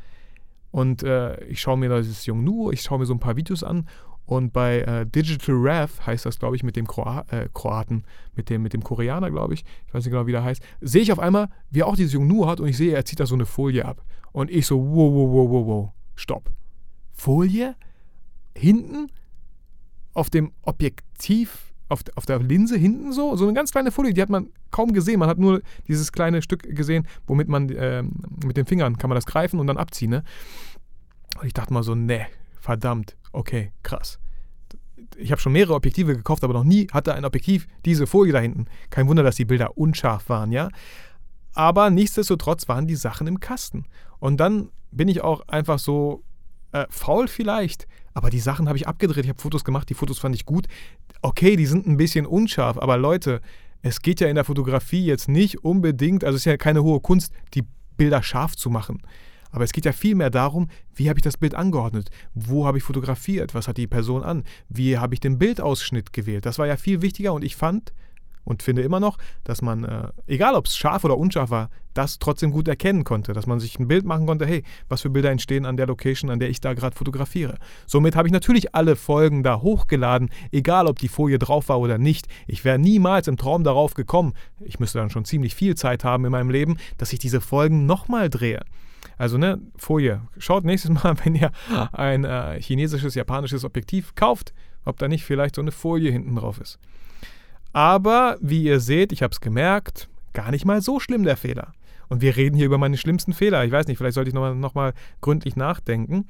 Und 0.70 1.02
äh, 1.02 1.42
ich 1.44 1.60
schaue 1.60 1.76
mir 1.76 1.88
das 1.88 2.26
Jungnu, 2.26 2.70
ich 2.70 2.82
schaue 2.82 2.98
mir 2.98 3.06
so 3.06 3.14
ein 3.14 3.20
paar 3.20 3.36
Videos 3.36 3.62
an 3.62 3.88
und 4.26 4.52
bei 4.52 4.80
äh, 4.80 5.06
Digital 5.06 5.54
Rev 5.56 6.00
heißt 6.06 6.24
das, 6.24 6.38
glaube 6.38 6.56
ich, 6.56 6.62
mit 6.62 6.76
dem 6.76 6.86
Kroa 6.86 7.24
äh, 7.30 7.48
Kroaten, 7.52 8.04
mit 8.34 8.48
dem, 8.48 8.62
mit 8.62 8.72
dem 8.72 8.82
Koreaner, 8.82 9.30
glaube 9.30 9.54
ich, 9.54 9.64
ich 9.86 9.94
weiß 9.94 10.04
nicht 10.04 10.12
genau, 10.12 10.26
wie 10.26 10.32
der 10.32 10.44
heißt, 10.44 10.62
sehe 10.80 11.02
ich 11.02 11.12
auf 11.12 11.18
einmal, 11.18 11.48
wie 11.70 11.80
er 11.80 11.86
auch 11.86 11.96
dieses 11.96 12.14
Jungnu 12.14 12.46
hat 12.46 12.60
und 12.60 12.68
ich 12.68 12.76
sehe, 12.76 12.94
er 12.94 13.04
zieht 13.04 13.20
da 13.20 13.26
so 13.26 13.34
eine 13.34 13.46
Folie 13.46 13.84
ab. 13.84 14.02
Und 14.32 14.50
ich 14.50 14.66
so, 14.66 14.80
wow, 14.80 15.12
wow, 15.12 15.30
wow, 15.30 15.50
wow, 15.50 15.66
wow, 15.66 15.92
stopp. 16.14 16.50
Folie? 17.12 17.76
Hinten? 18.56 19.08
Auf 20.14 20.30
dem 20.30 20.52
Objektiv? 20.62 21.72
Auf, 21.88 22.00
auf 22.14 22.24
der 22.24 22.38
Linse 22.38 22.78
hinten 22.78 23.12
so? 23.12 23.36
So 23.36 23.44
eine 23.44 23.52
ganz 23.52 23.70
kleine 23.70 23.92
Folie, 23.92 24.14
die 24.14 24.22
hat 24.22 24.30
man 24.30 24.48
kaum 24.70 24.92
gesehen. 24.92 25.20
Man 25.20 25.28
hat 25.28 25.38
nur 25.38 25.60
dieses 25.86 26.12
kleine 26.12 26.40
Stück 26.40 26.62
gesehen, 26.62 27.06
womit 27.26 27.48
man 27.48 27.68
äh, 27.68 28.02
mit 28.02 28.56
den 28.56 28.64
Fingern 28.64 28.96
kann 28.96 29.10
man 29.10 29.16
das 29.16 29.26
greifen 29.26 29.60
und 29.60 29.66
dann 29.66 29.76
abziehen. 29.76 30.10
Ne? 30.10 30.24
Und 31.38 31.46
ich 31.46 31.52
dachte 31.52 31.72
mal 31.74 31.82
so, 31.82 31.94
ne, 31.94 32.26
verdammt, 32.60 33.16
okay, 33.34 33.72
krass. 33.82 34.18
Ich 35.16 35.30
habe 35.30 35.40
schon 35.40 35.52
mehrere 35.52 35.74
Objektive 35.74 36.16
gekauft, 36.16 36.42
aber 36.44 36.54
noch 36.54 36.64
nie 36.64 36.88
hatte 36.92 37.14
ein 37.14 37.24
Objektiv 37.24 37.66
diese 37.84 38.06
Folie 38.06 38.32
da 38.32 38.40
hinten. 38.40 38.66
Kein 38.90 39.06
Wunder, 39.08 39.22
dass 39.22 39.36
die 39.36 39.44
Bilder 39.44 39.76
unscharf 39.76 40.28
waren, 40.28 40.50
ja. 40.50 40.68
Aber 41.52 41.90
nichtsdestotrotz 41.90 42.68
waren 42.68 42.86
die 42.86 42.96
Sachen 42.96 43.26
im 43.26 43.38
Kasten. 43.38 43.84
Und 44.18 44.38
dann 44.38 44.70
bin 44.90 45.08
ich 45.08 45.22
auch 45.22 45.46
einfach 45.48 45.78
so 45.78 46.24
äh, 46.72 46.86
faul 46.90 47.28
vielleicht, 47.28 47.86
aber 48.12 48.30
die 48.30 48.40
Sachen 48.40 48.68
habe 48.68 48.76
ich 48.76 48.88
abgedreht. 48.88 49.24
Ich 49.24 49.30
habe 49.30 49.40
Fotos 49.40 49.64
gemacht, 49.64 49.88
die 49.88 49.94
Fotos 49.94 50.18
fand 50.18 50.34
ich 50.34 50.46
gut. 50.46 50.66
Okay, 51.22 51.56
die 51.56 51.66
sind 51.66 51.86
ein 51.86 51.96
bisschen 51.96 52.26
unscharf, 52.26 52.78
aber 52.78 52.96
Leute, 52.96 53.40
es 53.82 54.00
geht 54.00 54.20
ja 54.20 54.28
in 54.28 54.34
der 54.34 54.44
Fotografie 54.44 55.04
jetzt 55.04 55.28
nicht 55.28 55.62
unbedingt, 55.62 56.24
also 56.24 56.36
es 56.36 56.42
ist 56.42 56.46
ja 56.46 56.56
keine 56.56 56.82
hohe 56.82 57.00
Kunst, 57.00 57.32
die 57.54 57.64
Bilder 57.96 58.22
scharf 58.22 58.56
zu 58.56 58.70
machen. 58.70 59.02
Aber 59.54 59.62
es 59.62 59.72
geht 59.72 59.84
ja 59.84 59.92
vielmehr 59.92 60.30
darum, 60.30 60.66
wie 60.96 61.08
habe 61.08 61.20
ich 61.20 61.22
das 61.22 61.36
Bild 61.36 61.54
angeordnet? 61.54 62.10
Wo 62.34 62.66
habe 62.66 62.78
ich 62.78 62.82
fotografiert? 62.82 63.54
Was 63.54 63.68
hat 63.68 63.76
die 63.76 63.86
Person 63.86 64.24
an? 64.24 64.42
Wie 64.68 64.98
habe 64.98 65.14
ich 65.14 65.20
den 65.20 65.38
Bildausschnitt 65.38 66.12
gewählt? 66.12 66.44
Das 66.44 66.58
war 66.58 66.66
ja 66.66 66.76
viel 66.76 67.02
wichtiger 67.02 67.32
und 67.32 67.44
ich 67.44 67.54
fand 67.54 67.92
und 68.42 68.64
finde 68.64 68.82
immer 68.82 68.98
noch, 68.98 69.16
dass 69.44 69.62
man, 69.62 69.84
äh, 69.84 70.08
egal 70.26 70.56
ob 70.56 70.66
es 70.66 70.76
scharf 70.76 71.04
oder 71.04 71.16
unscharf 71.16 71.50
war, 71.50 71.70
das 71.94 72.18
trotzdem 72.18 72.50
gut 72.50 72.66
erkennen 72.66 73.04
konnte, 73.04 73.32
dass 73.32 73.46
man 73.46 73.60
sich 73.60 73.78
ein 73.78 73.86
Bild 73.86 74.04
machen 74.04 74.26
konnte, 74.26 74.44
hey, 74.44 74.64
was 74.88 75.02
für 75.02 75.10
Bilder 75.10 75.30
entstehen 75.30 75.66
an 75.66 75.76
der 75.76 75.86
Location, 75.86 76.30
an 76.30 76.40
der 76.40 76.50
ich 76.50 76.60
da 76.60 76.74
gerade 76.74 76.96
fotografiere. 76.96 77.56
Somit 77.86 78.16
habe 78.16 78.26
ich 78.26 78.32
natürlich 78.32 78.74
alle 78.74 78.96
Folgen 78.96 79.44
da 79.44 79.60
hochgeladen, 79.60 80.30
egal 80.50 80.88
ob 80.88 80.98
die 80.98 81.06
Folie 81.06 81.38
drauf 81.38 81.68
war 81.68 81.78
oder 81.78 81.96
nicht. 81.96 82.26
Ich 82.48 82.64
wäre 82.64 82.80
niemals 82.80 83.28
im 83.28 83.36
Traum 83.36 83.62
darauf 83.62 83.94
gekommen, 83.94 84.34
ich 84.58 84.80
müsste 84.80 84.98
dann 84.98 85.10
schon 85.10 85.24
ziemlich 85.24 85.54
viel 85.54 85.76
Zeit 85.76 86.02
haben 86.02 86.24
in 86.24 86.32
meinem 86.32 86.50
Leben, 86.50 86.76
dass 86.98 87.12
ich 87.12 87.20
diese 87.20 87.40
Folgen 87.40 87.86
nochmal 87.86 88.28
drehe. 88.28 88.64
Also, 89.16 89.38
ne, 89.38 89.60
Folie. 89.76 90.20
Schaut 90.38 90.64
nächstes 90.64 90.90
Mal, 90.90 91.16
wenn 91.24 91.34
ihr 91.34 91.50
ein 91.92 92.24
äh, 92.24 92.60
chinesisches, 92.60 93.14
japanisches 93.14 93.64
Objektiv 93.64 94.14
kauft, 94.14 94.52
ob 94.84 94.98
da 94.98 95.08
nicht 95.08 95.24
vielleicht 95.24 95.54
so 95.54 95.62
eine 95.62 95.72
Folie 95.72 96.10
hinten 96.10 96.36
drauf 96.36 96.60
ist. 96.60 96.78
Aber 97.72 98.36
wie 98.40 98.62
ihr 98.62 98.80
seht, 98.80 99.12
ich 99.12 99.22
habe 99.22 99.32
es 99.32 99.40
gemerkt, 99.40 100.08
gar 100.32 100.50
nicht 100.50 100.64
mal 100.64 100.80
so 100.80 101.00
schlimm 101.00 101.24
der 101.24 101.36
Fehler. 101.36 101.72
Und 102.08 102.20
wir 102.20 102.36
reden 102.36 102.56
hier 102.56 102.66
über 102.66 102.78
meine 102.78 102.96
schlimmsten 102.96 103.32
Fehler. 103.32 103.64
Ich 103.64 103.72
weiß 103.72 103.86
nicht, 103.86 103.98
vielleicht 103.98 104.14
sollte 104.14 104.28
ich 104.28 104.34
nochmal 104.34 104.54
noch 104.54 104.74
mal 104.74 104.92
gründlich 105.20 105.56
nachdenken. 105.56 106.26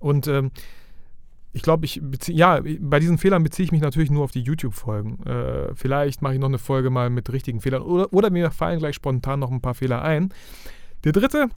Und 0.00 0.26
ähm, 0.26 0.50
ich 1.52 1.62
glaube, 1.62 1.86
ich 1.86 2.00
ja, 2.26 2.60
bei 2.80 2.98
diesen 2.98 3.18
Fehlern 3.18 3.42
beziehe 3.42 3.64
ich 3.64 3.72
mich 3.72 3.80
natürlich 3.80 4.10
nur 4.10 4.24
auf 4.24 4.32
die 4.32 4.42
YouTube-Folgen. 4.42 5.22
Äh, 5.24 5.74
vielleicht 5.74 6.22
mache 6.22 6.34
ich 6.34 6.40
noch 6.40 6.48
eine 6.48 6.58
Folge 6.58 6.90
mal 6.90 7.10
mit 7.10 7.32
richtigen 7.32 7.60
Fehlern 7.60 7.82
oder, 7.82 8.12
oder 8.12 8.30
mir 8.30 8.50
fallen 8.50 8.78
gleich 8.78 8.96
spontan 8.96 9.40
noch 9.40 9.50
ein 9.50 9.60
paar 9.60 9.74
Fehler 9.74 10.02
ein. 10.02 10.34
Der 11.04 11.12
dritte 11.12 11.48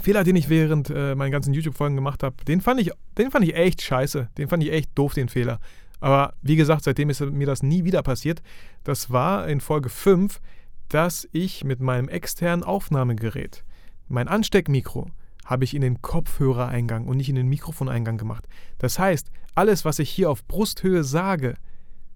Fehler, 0.00 0.24
den 0.24 0.36
ich 0.36 0.48
während 0.48 0.90
äh, 0.90 1.14
meinen 1.14 1.32
ganzen 1.32 1.54
YouTube-Folgen 1.54 1.96
gemacht 1.96 2.22
habe, 2.22 2.36
den 2.44 2.60
fand 2.60 2.80
ich, 2.80 2.90
den 3.18 3.30
fand 3.30 3.44
ich 3.44 3.54
echt 3.54 3.82
scheiße. 3.82 4.28
Den 4.38 4.48
fand 4.48 4.62
ich 4.62 4.72
echt 4.72 4.90
doof, 4.94 5.14
den 5.14 5.28
Fehler. 5.28 5.60
Aber 6.00 6.34
wie 6.42 6.56
gesagt, 6.56 6.84
seitdem 6.84 7.10
ist 7.10 7.20
mir 7.20 7.46
das 7.46 7.62
nie 7.62 7.84
wieder 7.84 8.02
passiert. 8.02 8.42
Das 8.82 9.10
war 9.10 9.46
in 9.46 9.60
Folge 9.60 9.88
5, 9.88 10.40
dass 10.88 11.28
ich 11.32 11.64
mit 11.64 11.80
meinem 11.80 12.08
externen 12.08 12.64
Aufnahmegerät, 12.64 13.64
mein 14.08 14.28
Ansteckmikro, 14.28 15.06
habe 15.44 15.64
ich 15.64 15.74
in 15.74 15.80
den 15.80 16.02
Kopfhörereingang 16.02 17.06
und 17.06 17.16
nicht 17.16 17.28
in 17.28 17.36
den 17.36 17.48
Mikrofoneingang 17.48 18.18
gemacht. 18.18 18.48
Das 18.78 18.98
heißt, 18.98 19.30
alles, 19.54 19.84
was 19.84 19.98
ich 19.98 20.10
hier 20.10 20.30
auf 20.30 20.44
Brusthöhe 20.46 21.04
sage, 21.04 21.54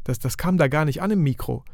das, 0.05 0.19
das 0.19 0.37
kam 0.37 0.57
da 0.57 0.69
gar 0.69 0.85
nicht 0.85 1.03
an 1.03 1.11
im 1.11 1.23
Mikro. 1.23 1.65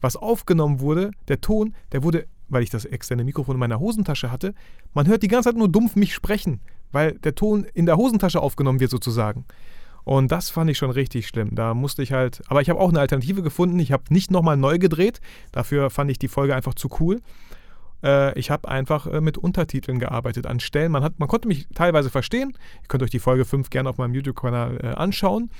Was 0.00 0.16
aufgenommen 0.16 0.80
wurde, 0.80 1.10
der 1.28 1.40
Ton, 1.40 1.74
der 1.92 2.02
wurde, 2.02 2.26
weil 2.52 2.62
ich 2.62 2.70
das 2.70 2.84
externe 2.84 3.24
Mikrofon 3.24 3.56
in 3.56 3.60
meiner 3.60 3.80
Hosentasche 3.80 4.30
hatte, 4.30 4.54
man 4.94 5.06
hört 5.06 5.22
die 5.22 5.28
ganze 5.28 5.48
Zeit 5.48 5.56
nur 5.56 5.68
dumpf 5.68 5.96
mich 5.96 6.14
sprechen, 6.14 6.60
weil 6.92 7.12
der 7.18 7.34
Ton 7.34 7.66
in 7.74 7.86
der 7.86 7.96
Hosentasche 7.96 8.40
aufgenommen 8.40 8.80
wird 8.80 8.90
sozusagen. 8.90 9.44
Und 10.04 10.32
das 10.32 10.50
fand 10.50 10.68
ich 10.68 10.78
schon 10.78 10.90
richtig 10.90 11.28
schlimm. 11.28 11.54
Da 11.54 11.74
musste 11.74 12.02
ich 12.02 12.12
halt, 12.12 12.42
aber 12.48 12.60
ich 12.60 12.68
habe 12.68 12.80
auch 12.80 12.88
eine 12.88 13.00
Alternative 13.00 13.42
gefunden. 13.42 13.78
Ich 13.78 13.92
habe 13.92 14.02
nicht 14.10 14.30
nochmal 14.30 14.56
neu 14.56 14.78
gedreht. 14.78 15.20
Dafür 15.52 15.90
fand 15.90 16.10
ich 16.10 16.18
die 16.18 16.28
Folge 16.28 16.56
einfach 16.56 16.74
zu 16.74 16.88
cool. 16.98 17.20
Äh, 18.02 18.36
ich 18.38 18.50
habe 18.50 18.68
einfach 18.68 19.06
äh, 19.06 19.20
mit 19.20 19.38
Untertiteln 19.38 20.00
gearbeitet 20.00 20.46
an 20.46 20.58
Stellen. 20.58 20.90
Man, 20.90 21.04
hat, 21.04 21.20
man 21.20 21.28
konnte 21.28 21.46
mich 21.46 21.68
teilweise 21.74 22.10
verstehen. 22.10 22.52
Ihr 22.82 22.88
könnt 22.88 23.04
euch 23.04 23.10
die 23.10 23.20
Folge 23.20 23.44
5 23.44 23.70
gerne 23.70 23.88
auf 23.88 23.98
meinem 23.98 24.14
YouTube-Kanal 24.14 24.78
äh, 24.82 24.86
anschauen. 24.88 25.50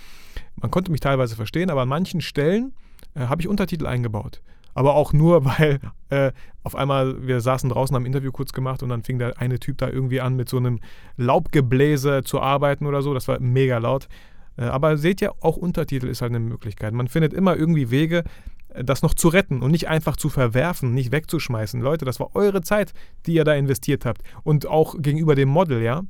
Man 0.57 0.73
konnte 0.73 0.91
mich 0.91 1.01
teilweise 1.01 1.37
verstehen, 1.37 1.71
aber 1.71 1.83
an 1.83 1.89
manchen 1.89 2.21
Stellen 2.21 2.73
habe 3.15 3.43
ich 3.43 3.49
Untertitel 3.49 3.87
eingebaut 3.87 4.41
aber 4.75 4.95
auch 4.95 5.13
nur, 5.13 5.45
weil 5.59 5.81
äh, 6.11 6.33
auf 6.63 6.75
einmal, 6.75 7.27
wir 7.27 7.41
saßen 7.41 7.69
draußen, 7.71 7.95
haben 7.95 8.05
ein 8.05 8.07
Interview 8.07 8.33
kurz 8.33 8.53
gemacht 8.53 8.83
und 8.83 8.89
dann 8.89 9.03
fing 9.03 9.19
der 9.19 9.39
eine 9.41 9.59
Typ 9.59 9.79
da 9.79 9.89
irgendwie 9.89 10.21
an, 10.21 10.37
mit 10.37 10.49
so 10.49 10.57
einem 10.57 10.81
Laubgebläse 11.17 12.23
zu 12.25 12.41
arbeiten 12.41 12.87
oder 12.87 13.03
so. 13.03 13.15
Das 13.15 13.29
war 13.29 13.41
mega 13.41 13.79
laut. 13.79 14.09
Äh, 14.57 14.65
aber 14.65 14.97
seht 14.97 15.21
ja, 15.21 15.33
auch 15.41 15.57
Untertitel 15.57 16.07
ist 16.07 16.23
halt 16.23 16.33
eine 16.33 16.41
Möglichkeit. 16.41 16.93
Man 16.95 17.09
findet 17.09 17.33
immer 17.33 17.57
irgendwie 17.57 17.91
Wege, 17.91 18.25
äh, 18.69 18.85
das 18.85 19.03
noch 19.03 19.15
zu 19.15 19.29
retten 19.29 19.63
und 19.63 19.71
nicht 19.71 19.89
einfach 19.89 20.17
zu 20.17 20.29
verwerfen, 20.29 20.95
nicht 20.95 21.13
wegzuschmeißen. 21.13 21.81
Leute, 21.81 22.05
das 22.05 22.21
war 22.21 22.35
eure 22.35 22.63
Zeit, 22.63 22.93
die 23.27 23.35
ihr 23.35 23.45
da 23.45 23.55
investiert 23.55 24.05
habt. 24.05 24.23
Und 24.45 24.67
auch 24.67 24.95
gegenüber 24.99 25.35
dem 25.35 25.49
Model, 25.49 25.83
ja? 25.83 26.03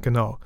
Genau. 0.00 0.38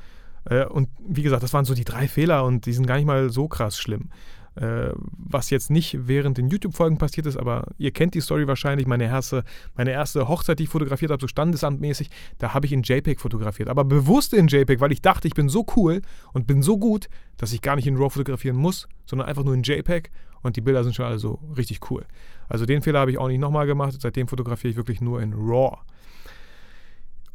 Äh, 0.44 0.66
und 0.66 0.88
wie 1.06 1.22
gesagt, 1.22 1.42
das 1.42 1.54
waren 1.54 1.64
so 1.64 1.74
die 1.74 1.84
drei 1.84 2.08
Fehler 2.08 2.44
und 2.44 2.66
die 2.66 2.72
sind 2.72 2.86
gar 2.86 2.96
nicht 2.96 3.06
mal 3.06 3.30
so 3.30 3.48
krass 3.48 3.78
schlimm 3.78 4.10
äh, 4.56 4.92
was 4.96 5.50
jetzt 5.50 5.70
nicht 5.70 6.08
während 6.08 6.38
den 6.38 6.48
YouTube-Folgen 6.48 6.98
passiert 6.98 7.26
ist, 7.26 7.36
aber 7.36 7.68
ihr 7.78 7.90
kennt 7.90 8.14
die 8.14 8.20
Story 8.20 8.46
wahrscheinlich. 8.48 8.86
Meine 8.86 9.04
erste, 9.04 9.44
meine 9.74 9.92
erste 9.92 10.28
Hochzeit, 10.28 10.58
die 10.58 10.64
ich 10.64 10.68
fotografiert 10.68 11.10
habe, 11.10 11.20
so 11.20 11.28
standesamtmäßig, 11.28 12.10
da 12.38 12.54
habe 12.54 12.66
ich 12.66 12.72
in 12.72 12.82
JPEG 12.82 13.20
fotografiert. 13.20 13.68
Aber 13.68 13.84
bewusst 13.84 14.32
in 14.32 14.48
JPEG, 14.48 14.80
weil 14.80 14.92
ich 14.92 15.02
dachte, 15.02 15.28
ich 15.28 15.34
bin 15.34 15.48
so 15.48 15.66
cool 15.76 16.02
und 16.32 16.46
bin 16.46 16.62
so 16.62 16.78
gut, 16.78 17.08
dass 17.36 17.52
ich 17.52 17.62
gar 17.62 17.76
nicht 17.76 17.86
in 17.86 17.96
RAW 17.96 18.10
fotografieren 18.10 18.56
muss, 18.56 18.88
sondern 19.04 19.28
einfach 19.28 19.44
nur 19.44 19.54
in 19.54 19.62
JPEG 19.62 20.10
und 20.42 20.56
die 20.56 20.60
Bilder 20.60 20.84
sind 20.84 20.94
schon 20.94 21.04
alle 21.04 21.18
so 21.18 21.40
richtig 21.56 21.90
cool. 21.90 22.04
Also 22.48 22.66
den 22.66 22.82
Fehler 22.82 23.00
habe 23.00 23.10
ich 23.10 23.18
auch 23.18 23.28
nicht 23.28 23.40
nochmal 23.40 23.66
gemacht. 23.66 23.94
Seitdem 24.00 24.28
fotografiere 24.28 24.70
ich 24.70 24.76
wirklich 24.76 25.00
nur 25.00 25.20
in 25.20 25.34
RAW. 25.34 25.78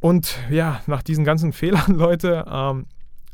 Und 0.00 0.36
ja, 0.50 0.80
nach 0.86 1.02
diesen 1.02 1.24
ganzen 1.24 1.52
Fehlern, 1.52 1.94
Leute, 1.94 2.44
ähm, 2.50 2.86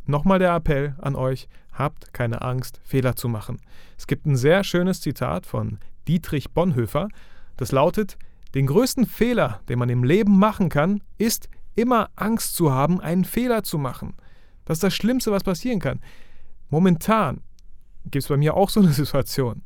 nochmal 0.04 0.38
der 0.38 0.54
Appell 0.54 0.95
an 1.00 1.16
euch, 1.16 1.49
Habt 1.78 2.12
keine 2.12 2.42
Angst, 2.42 2.80
Fehler 2.82 3.14
zu 3.14 3.28
machen. 3.28 3.61
Es 3.97 4.08
gibt 4.08 4.26
ein 4.26 4.37
sehr 4.37 4.64
schönes 4.64 5.00
Zitat 5.00 5.47
von 5.47 5.78
Dietrich 6.08 6.50
Bonhoeffer, 6.50 7.08
das 7.56 7.70
lautet, 7.70 8.18
den 8.54 8.66
größten 8.66 9.06
Fehler, 9.06 9.61
den 9.68 9.78
man 9.78 9.88
im 9.88 10.02
Leben 10.02 10.38
machen 10.38 10.70
kann, 10.70 11.02
ist 11.18 11.49
immer 11.76 12.11
Angst 12.16 12.56
zu 12.56 12.73
haben, 12.73 13.00
einen 13.00 13.25
Fehler 13.25 13.62
zu 13.62 13.78
machen. 13.78 14.14
Das 14.64 14.78
ist 14.78 14.82
das 14.82 14.94
Schlimmste, 14.94 15.30
was 15.30 15.44
passieren 15.44 15.78
kann. 15.78 16.00
Momentan 16.68 17.42
gibt 18.04 18.25
es 18.25 18.28
bei 18.28 18.37
mir 18.37 18.54
auch 18.54 18.70
so 18.70 18.80
eine 18.80 18.92
Situation. 18.92 19.62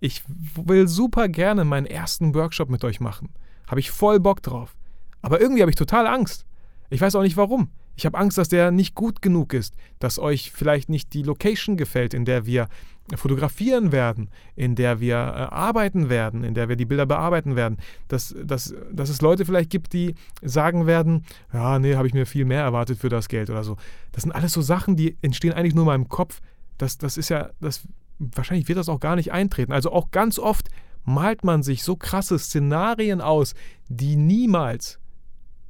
Ich 0.00 0.22
will 0.26 0.88
super 0.88 1.28
gerne 1.28 1.64
meinen 1.64 1.86
ersten 1.86 2.34
Workshop 2.34 2.70
mit 2.70 2.84
euch 2.84 3.00
machen. 3.00 3.30
Habe 3.66 3.80
ich 3.80 3.90
voll 3.90 4.18
Bock 4.18 4.42
drauf. 4.42 4.74
Aber 5.20 5.40
irgendwie 5.40 5.62
habe 5.62 5.70
ich 5.70 5.76
total 5.76 6.06
Angst. 6.06 6.46
Ich 6.88 7.00
weiß 7.00 7.14
auch 7.16 7.22
nicht 7.22 7.36
warum. 7.36 7.70
Ich 7.96 8.06
habe 8.06 8.18
Angst, 8.18 8.38
dass 8.38 8.48
der 8.48 8.70
nicht 8.70 8.94
gut 8.94 9.22
genug 9.22 9.54
ist, 9.54 9.74
dass 9.98 10.18
euch 10.18 10.52
vielleicht 10.52 10.88
nicht 10.88 11.12
die 11.14 11.22
Location 11.22 11.76
gefällt, 11.76 12.14
in 12.14 12.24
der 12.24 12.46
wir 12.46 12.68
fotografieren 13.14 13.92
werden, 13.92 14.30
in 14.56 14.74
der 14.76 14.98
wir 14.98 15.16
äh, 15.16 15.54
arbeiten 15.54 16.08
werden, 16.08 16.42
in 16.42 16.54
der 16.54 16.68
wir 16.68 16.76
die 16.76 16.86
Bilder 16.86 17.04
bearbeiten 17.04 17.54
werden. 17.54 17.76
Dass, 18.08 18.34
dass, 18.42 18.74
dass 18.90 19.10
es 19.10 19.20
Leute 19.20 19.44
vielleicht 19.44 19.70
gibt, 19.70 19.92
die 19.92 20.14
sagen 20.42 20.86
werden, 20.86 21.24
ja, 21.52 21.78
nee, 21.78 21.96
habe 21.96 22.06
ich 22.06 22.14
mir 22.14 22.24
viel 22.24 22.46
mehr 22.46 22.62
erwartet 22.62 22.98
für 22.98 23.10
das 23.10 23.28
Geld 23.28 23.50
oder 23.50 23.62
so. 23.62 23.76
Das 24.12 24.22
sind 24.22 24.32
alles 24.32 24.52
so 24.52 24.62
Sachen, 24.62 24.96
die 24.96 25.16
entstehen 25.20 25.52
eigentlich 25.52 25.74
nur 25.74 25.84
in 25.84 25.88
meinem 25.88 26.08
Kopf. 26.08 26.40
Das, 26.78 26.96
das 26.96 27.18
ist 27.18 27.28
ja, 27.28 27.50
das, 27.60 27.86
wahrscheinlich 28.18 28.68
wird 28.68 28.78
das 28.78 28.88
auch 28.88 29.00
gar 29.00 29.16
nicht 29.16 29.32
eintreten. 29.32 29.72
Also 29.72 29.92
auch 29.92 30.10
ganz 30.10 30.38
oft 30.38 30.68
malt 31.04 31.44
man 31.44 31.62
sich 31.62 31.82
so 31.82 31.96
krasse 31.96 32.38
Szenarien 32.38 33.20
aus, 33.20 33.54
die 33.88 34.16
niemals 34.16 34.98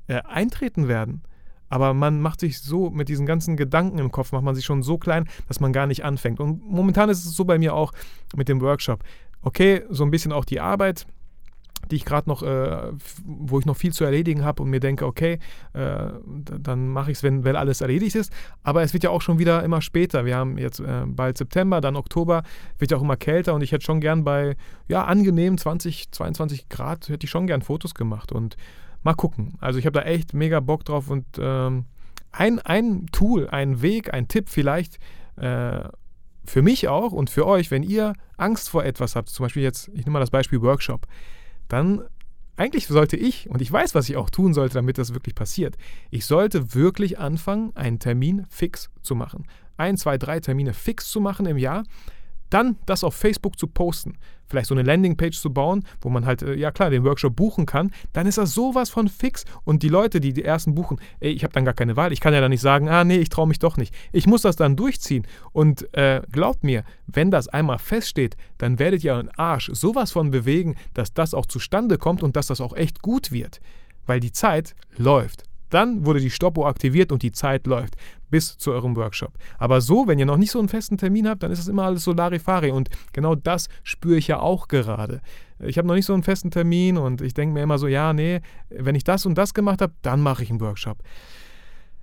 äh, 0.07 0.23
eintreten 0.23 0.87
werden. 0.87 1.23
Aber 1.75 1.93
man 1.93 2.21
macht 2.21 2.39
sich 2.39 2.61
so 2.61 2.91
mit 2.91 3.09
diesen 3.09 3.27
ganzen 3.27 3.57
Gedanken 3.57 3.99
im 3.99 4.13
Kopf, 4.13 4.31
macht 4.31 4.45
man 4.45 4.55
sich 4.55 4.65
schon 4.65 4.85
so 4.85 4.97
klein, 4.97 5.29
dass 5.49 5.59
man 5.59 5.73
gar 5.73 5.89
nicht 5.89 6.05
anfängt. 6.05 6.39
Und 6.39 6.65
momentan 6.65 7.11
ist 7.11 7.25
es 7.25 7.35
so 7.35 7.45
bei 7.45 7.59
mir 7.59 7.75
auch 7.75 7.91
mit 8.37 8.49
dem 8.49 8.61
Workshop. 8.61 9.03
Okay, 9.43 9.83
so 9.91 10.05
ein 10.05 10.13
bisschen 10.13 10.31
auch 10.31 10.45
die 10.45 10.61
Arbeit, 10.61 11.05
die 11.91 11.97
ich 11.97 12.05
gerade 12.05 12.31
noch, 12.31 12.45
äh, 12.45 12.93
wo 13.25 13.59
ich 13.59 13.67
noch 13.67 13.77
viel 13.77 13.93
zu 13.93 14.05
erledigen 14.05 14.45
habe 14.45 14.63
und 14.63 14.71
mir 14.71 14.79
denke, 14.79 15.05
okay, 15.05 15.41
äh, 15.73 16.11
dann 16.61 16.91
mache 16.91 17.11
ich 17.11 17.19
es, 17.19 17.23
wenn, 17.25 17.43
wenn 17.43 17.57
alles 17.57 17.81
erledigt 17.81 18.15
ist. 18.15 18.33
Aber 18.63 18.85
es 18.85 18.93
wird 18.93 19.03
ja 19.03 19.11
auch 19.11 19.21
schon 19.21 19.41
wieder 19.41 19.65
immer 19.65 19.83
später. 19.83 20.25
Wir 20.25 20.37
haben 20.37 20.57
jetzt 20.57 20.79
äh, 20.79 21.03
bald 21.07 21.39
September, 21.39 21.81
dann 21.81 21.97
Oktober, 21.97 22.45
wird 22.79 22.93
ja 22.93 22.99
auch 22.99 23.03
immer 23.03 23.17
kälter 23.17 23.53
und 23.53 23.63
ich 23.63 23.73
hätte 23.73 23.85
schon 23.85 23.99
gern 23.99 24.23
bei, 24.23 24.55
ja, 24.87 25.07
angenehm 25.07 25.59
20, 25.59 26.13
22 26.13 26.69
Grad, 26.69 27.09
hätte 27.09 27.25
ich 27.25 27.31
schon 27.31 27.49
gern 27.49 27.63
Fotos 27.63 27.97
gemacht 27.97 28.31
und 28.31 28.57
mal 29.05 29.15
gucken. 29.15 29.57
Also 29.61 29.79
ich 29.79 29.87
habe 29.87 29.99
da 29.99 30.05
echt 30.05 30.35
mega 30.35 30.61
Bock 30.61 30.85
drauf 30.85 31.09
und 31.11 31.27
ähm, 31.39 31.85
ein, 32.33 32.59
ein 32.61 33.07
Tool, 33.13 33.49
ein 33.49 33.81
Weg, 33.83 34.13
ein 34.13 34.27
Tipp 34.27 34.49
vielleicht 34.49 34.99
äh, 35.37 35.85
für 36.45 36.63
mich 36.63 36.89
auch 36.89 37.13
und 37.13 37.31
für 37.31 37.47
euch, 37.47 37.71
wenn 37.71 37.83
ihr 37.83 38.15
Angst 38.37 38.69
vor 38.69 38.85
etwas 38.85 39.15
habt, 39.17 39.29
zum 39.29 39.45
Beispiel 39.45 39.63
jetzt, 39.63 39.89
ich 39.89 40.05
nehme 40.05 40.15
mal 40.15 40.21
das 40.21 40.31
Beispiel 40.31 40.61
Workshop, 40.61 41.07
dann 41.69 42.03
eigentlich 42.57 42.87
sollte 42.87 43.17
ich, 43.17 43.51
und 43.51 43.61
ich 43.63 43.73
weiß, 43.73 43.95
was 43.95 44.09
ich 44.09 44.17
auch 44.17 44.31
tun 44.31 44.55
sollte, 44.55 44.75
damit 44.75 44.99
das 44.99 45.15
wirklich 45.15 45.35
passiert, 45.35 45.77
ich 46.11 46.25
sollte 46.25 46.75
wirklich 46.75 47.19
anfangen, 47.19 47.75
einen 47.75 47.99
Termin 47.99 48.47
fix 48.49 48.91
zu 49.03 49.15
machen. 49.15 49.47
Ein, 49.77 49.97
zwei, 49.97 50.19
drei 50.19 50.39
Termine 50.39 50.73
fix 50.73 51.09
zu 51.09 51.21
machen 51.21 51.47
im 51.47 51.59
Jahr, 51.59 51.85
dann 52.51 52.77
das 52.87 53.05
auf 53.05 53.15
Facebook 53.15 53.59
zu 53.59 53.67
posten, 53.67 54.17
vielleicht 54.47 54.69
so 54.69 54.75
eine 54.75 54.83
Landingpage 54.83 55.39
zu 55.39 55.53
bauen, 55.53 55.85
wo 56.01 56.11
man 56.11 56.27
halt, 56.27 56.43
äh, 56.43 56.55
ja 56.55 56.71
klar, 56.71 56.91
den 56.91 57.05
Workshop 57.05 57.35
buchen 57.35 57.67
kann, 57.67 57.91
dann 58.13 58.27
ist 58.27 58.39
das 58.39 58.53
sowas 58.55 58.91
von 58.91 59.09
fix. 59.09 59.45
Und 59.65 59.83
die 59.83 59.89
Leute, 59.89 60.21
die 60.21 60.33
die 60.33 60.45
ersten 60.45 60.75
buchen, 60.75 61.01
ey, 61.21 61.33
ich 61.33 61.43
habe 61.45 61.53
dann 61.53 61.65
gar 61.65 61.75
keine 61.75 61.97
Wahl. 61.97 62.13
Ich 62.13 62.21
kann 62.21 62.35
ja 62.35 62.41
dann 62.41 62.51
nicht 62.51 62.61
sagen, 62.61 62.89
ah 62.89 63.05
nee, 63.05 63.17
ich 63.17 63.29
traue 63.29 63.49
mich 63.49 63.59
doch 63.59 63.77
nicht. 63.77 63.95
Ich 64.13 64.27
muss 64.27 64.43
das 64.43 64.57
dann 64.57 64.77
durchziehen. 64.77 65.27
Und 65.53 65.93
äh, 65.95 66.23
glaubt 66.31 66.65
mir, 66.65 66.85
wenn 67.07 67.31
das 67.31 67.49
einmal 67.49 67.79
feststeht, 67.79 68.37
dann 68.59 68.79
werdet 68.79 69.05
ihr 69.05 69.15
euren 69.15 69.31
Arsch 69.31 69.71
sowas 69.73 70.13
von 70.13 70.31
bewegen, 70.31 70.77
dass 70.95 71.13
das 71.13 71.35
auch 71.35 71.47
zustande 71.47 71.99
kommt 71.99 72.23
und 72.23 72.37
dass 72.37 72.47
das 72.47 72.61
auch 72.61 72.77
echt 72.77 73.03
gut 73.03 73.33
wird. 73.33 73.61
Weil 74.07 74.21
die 74.21 74.33
Zeit 74.33 74.75
läuft. 74.97 75.45
Dann 75.71 76.05
wurde 76.07 76.21
die 76.21 76.31
Stoppuhr 76.31 76.67
aktiviert 76.67 77.13
und 77.13 77.23
die 77.23 77.33
Zeit 77.33 77.67
läuft 77.67 77.97
bis 78.31 78.59
zu 78.59 78.73
eurem 78.73 78.97
Workshop. 78.97 79.33
Aber 79.59 79.81
so, 79.81 80.09
wenn 80.09 80.19
ihr 80.19 80.27
noch 80.27 80.37
nicht 80.37 80.51
so 80.51 80.59
einen 80.59 80.69
festen 80.69 80.99
Termin 80.99 81.29
habt, 81.29 81.43
dann 81.43 81.53
ist 81.53 81.61
es 81.61 81.69
immer 81.69 81.85
alles 81.85 82.05
so 82.05 82.13
Larifari 82.13 82.71
und 82.71 82.91
genau 83.13 83.35
das 83.35 83.69
spüre 83.83 84.17
ich 84.17 84.29
ja 84.29 84.41
auch 84.41 84.69
gerade. 84.69 85.21
Ich 85.61 85.79
habe 85.79 85.87
noch 85.87 85.95
nicht 85.95 86.07
so 86.07 86.15
einen 86.15 86.25
festen 86.25 86.51
Termin 86.51 86.97
und 86.97 87.21
ich 87.21 87.35
denke 87.35 87.55
mir 87.55 87.63
immer 87.63 87.79
so, 87.79 87.87
ja, 87.87 88.13
nee, 88.13 88.41
wenn 88.71 88.95
ich 88.95 89.05
das 89.05 89.25
und 89.25 89.37
das 89.37 89.55
gemacht 89.55 89.81
habe, 89.81 89.93
dann 90.03 90.21
mache 90.21 90.43
ich 90.43 90.51
einen 90.51 90.61
Workshop. 90.61 90.99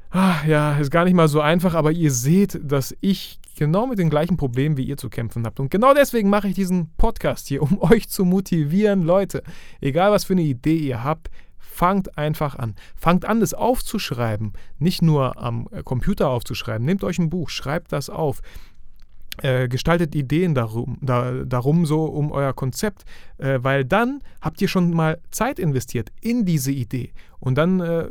Ach, 0.09 0.45
ja, 0.45 0.77
ist 0.77 0.91
gar 0.91 1.05
nicht 1.05 1.13
mal 1.13 1.27
so 1.27 1.39
einfach, 1.39 1.73
aber 1.73 1.91
ihr 1.91 2.11
seht, 2.11 2.59
dass 2.63 2.95
ich 2.99 3.39
genau 3.55 3.87
mit 3.87 3.99
den 3.99 4.09
gleichen 4.09 4.37
Problemen 4.37 4.75
wie 4.75 4.83
ihr 4.83 4.97
zu 4.97 5.09
kämpfen 5.09 5.45
habt. 5.45 5.59
Und 5.59 5.69
genau 5.69 5.93
deswegen 5.93 6.29
mache 6.29 6.47
ich 6.47 6.55
diesen 6.55 6.91
Podcast 6.97 7.47
hier, 7.47 7.61
um 7.61 7.81
euch 7.91 8.09
zu 8.09 8.25
motivieren, 8.25 9.03
Leute. 9.03 9.43
Egal 9.79 10.11
was 10.11 10.25
für 10.25 10.33
eine 10.33 10.41
Idee 10.41 10.77
ihr 10.77 11.03
habt, 11.03 11.29
Fangt 11.73 12.17
einfach 12.17 12.55
an. 12.59 12.75
Fangt 12.97 13.23
an, 13.23 13.41
es 13.41 13.53
aufzuschreiben. 13.53 14.51
Nicht 14.77 15.01
nur 15.01 15.41
am 15.41 15.69
äh, 15.71 15.83
Computer 15.83 16.29
aufzuschreiben. 16.29 16.85
Nehmt 16.85 17.01
euch 17.05 17.17
ein 17.17 17.29
Buch, 17.29 17.49
schreibt 17.49 17.93
das 17.93 18.09
auf. 18.09 18.41
Äh, 19.41 19.69
gestaltet 19.69 20.13
Ideen 20.13 20.53
darum, 20.53 20.97
da, 21.01 21.45
darum 21.45 21.85
so 21.85 22.03
um 22.03 22.33
euer 22.33 22.51
Konzept, 22.51 23.05
äh, 23.37 23.59
weil 23.61 23.85
dann 23.85 24.21
habt 24.41 24.61
ihr 24.61 24.67
schon 24.67 24.91
mal 24.91 25.21
Zeit 25.31 25.59
investiert 25.59 26.11
in 26.19 26.43
diese 26.43 26.73
Idee 26.73 27.13
und 27.39 27.55
dann 27.55 27.79
äh, 27.79 28.09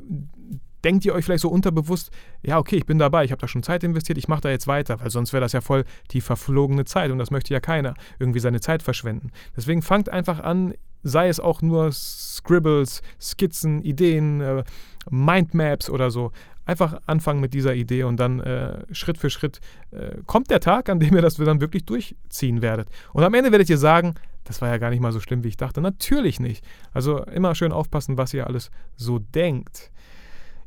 denkt 0.83 1.05
ihr 1.05 1.15
euch 1.15 1.27
vielleicht 1.27 1.43
so 1.43 1.51
unterbewusst, 1.51 2.11
ja 2.43 2.59
okay, 2.59 2.77
ich 2.77 2.87
bin 2.87 2.99
dabei, 2.99 3.25
ich 3.25 3.33
habe 3.33 3.41
da 3.41 3.49
schon 3.49 3.63
Zeit 3.63 3.85
investiert, 3.85 4.17
ich 4.17 4.29
mache 4.29 4.41
da 4.41 4.51
jetzt 4.51 4.67
weiter, 4.67 4.99
weil 5.01 5.11
sonst 5.11 5.35
wäre 5.35 5.43
das 5.43 5.53
ja 5.53 5.61
voll 5.61 5.85
die 6.13 6.23
verflogene 6.23 6.87
Zeit 6.87 7.11
und 7.11 7.19
das 7.19 7.31
möchte 7.31 7.53
ja 7.53 7.61
keiner, 7.61 7.93
irgendwie 8.19 8.41
seine 8.41 8.61
Zeit 8.61 8.83
verschwenden. 8.83 9.31
Deswegen 9.55 9.83
fangt 9.83 10.09
einfach 10.09 10.41
an, 10.41 10.73
sei 11.03 11.29
es 11.29 11.41
auch 11.41 11.63
nur 11.63 11.91
Scribbles, 11.93 13.03
Skizzen, 13.21 13.83
Ideen, 13.83 14.41
äh, 14.41 14.65
Mindmaps 15.11 15.91
oder 15.91 16.11
so. 16.11 16.33
Einfach 16.67 17.01
anfangen 17.07 17.41
mit 17.41 17.55
dieser 17.55 17.75
Idee 17.75 18.05
und 18.05 18.19
dann 18.19 18.41
äh, 18.41 18.85
Schritt 18.95 19.19
für 19.19 19.31
Schritt 19.31 19.61
äh, 19.91 20.19
kommt 20.27 20.51
der 20.51 20.61
Tag, 20.61 20.89
an 20.89 21.01
dem 21.01 21.15
ihr 21.15 21.23
das 21.23 21.37
dann 21.37 21.61
wirklich 21.61 21.85
durchziehen 21.85 22.63
werdet. 22.63 22.89
Und 23.13 23.25
am 23.25 23.35
Ende 23.35 23.51
werdet 23.51 23.71
ihr 23.71 23.79
sagen, 23.79 24.15
das 24.45 24.61
war 24.61 24.69
ja 24.69 24.79
gar 24.79 24.91
nicht 24.91 25.01
mal 25.01 25.13
so 25.13 25.21
schlimm, 25.21 25.45
wie 25.45 25.49
ich 25.49 25.57
dachte. 25.57 25.81
Natürlich 25.81 26.41
nicht. 26.41 26.65
Also 26.93 27.25
immer 27.25 27.55
schön 27.55 27.73
aufpassen, 27.73 28.17
was 28.17 28.35
ihr 28.35 28.47
alles 28.47 28.71
so 28.97 29.19
denkt. 29.19 29.91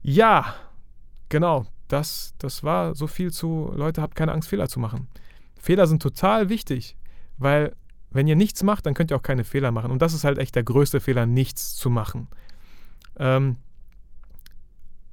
Ja, 0.01 0.55
genau, 1.29 1.65
das, 1.87 2.33
das 2.37 2.63
war 2.63 2.95
so 2.95 3.07
viel 3.07 3.31
zu, 3.31 3.71
Leute, 3.75 4.01
habt 4.01 4.15
keine 4.15 4.31
Angst, 4.31 4.49
Fehler 4.49 4.67
zu 4.67 4.79
machen. 4.79 5.07
Fehler 5.57 5.87
sind 5.87 6.01
total 6.01 6.49
wichtig, 6.49 6.97
weil 7.37 7.73
wenn 8.13 8.27
ihr 8.27 8.35
nichts 8.35 8.63
macht, 8.63 8.85
dann 8.85 8.93
könnt 8.93 9.11
ihr 9.11 9.17
auch 9.17 9.23
keine 9.23 9.43
Fehler 9.43 9.71
machen. 9.71 9.91
Und 9.91 10.01
das 10.01 10.13
ist 10.13 10.23
halt 10.23 10.37
echt 10.37 10.55
der 10.55 10.63
größte 10.63 10.99
Fehler, 10.99 11.25
nichts 11.25 11.75
zu 11.75 11.89
machen. 11.89 12.27
Ähm, 13.17 13.57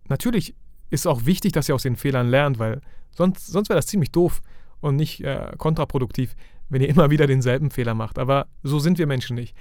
natürlich 0.08 0.54
ist 0.90 1.06
auch 1.06 1.24
wichtig, 1.24 1.52
dass 1.52 1.68
ihr 1.68 1.74
aus 1.74 1.82
den 1.82 1.96
Fehlern 1.96 2.28
lernt, 2.28 2.58
weil 2.58 2.80
sonst, 3.10 3.46
sonst 3.46 3.68
wäre 3.68 3.78
das 3.78 3.86
ziemlich 3.86 4.10
doof 4.12 4.42
und 4.80 4.96
nicht 4.96 5.22
äh, 5.22 5.52
kontraproduktiv, 5.56 6.34
wenn 6.68 6.82
ihr 6.82 6.88
immer 6.88 7.10
wieder 7.10 7.26
denselben 7.26 7.70
Fehler 7.70 7.94
macht. 7.94 8.18
Aber 8.18 8.46
so 8.62 8.78
sind 8.78 8.98
wir 8.98 9.06
Menschen 9.06 9.34
nicht. 9.34 9.56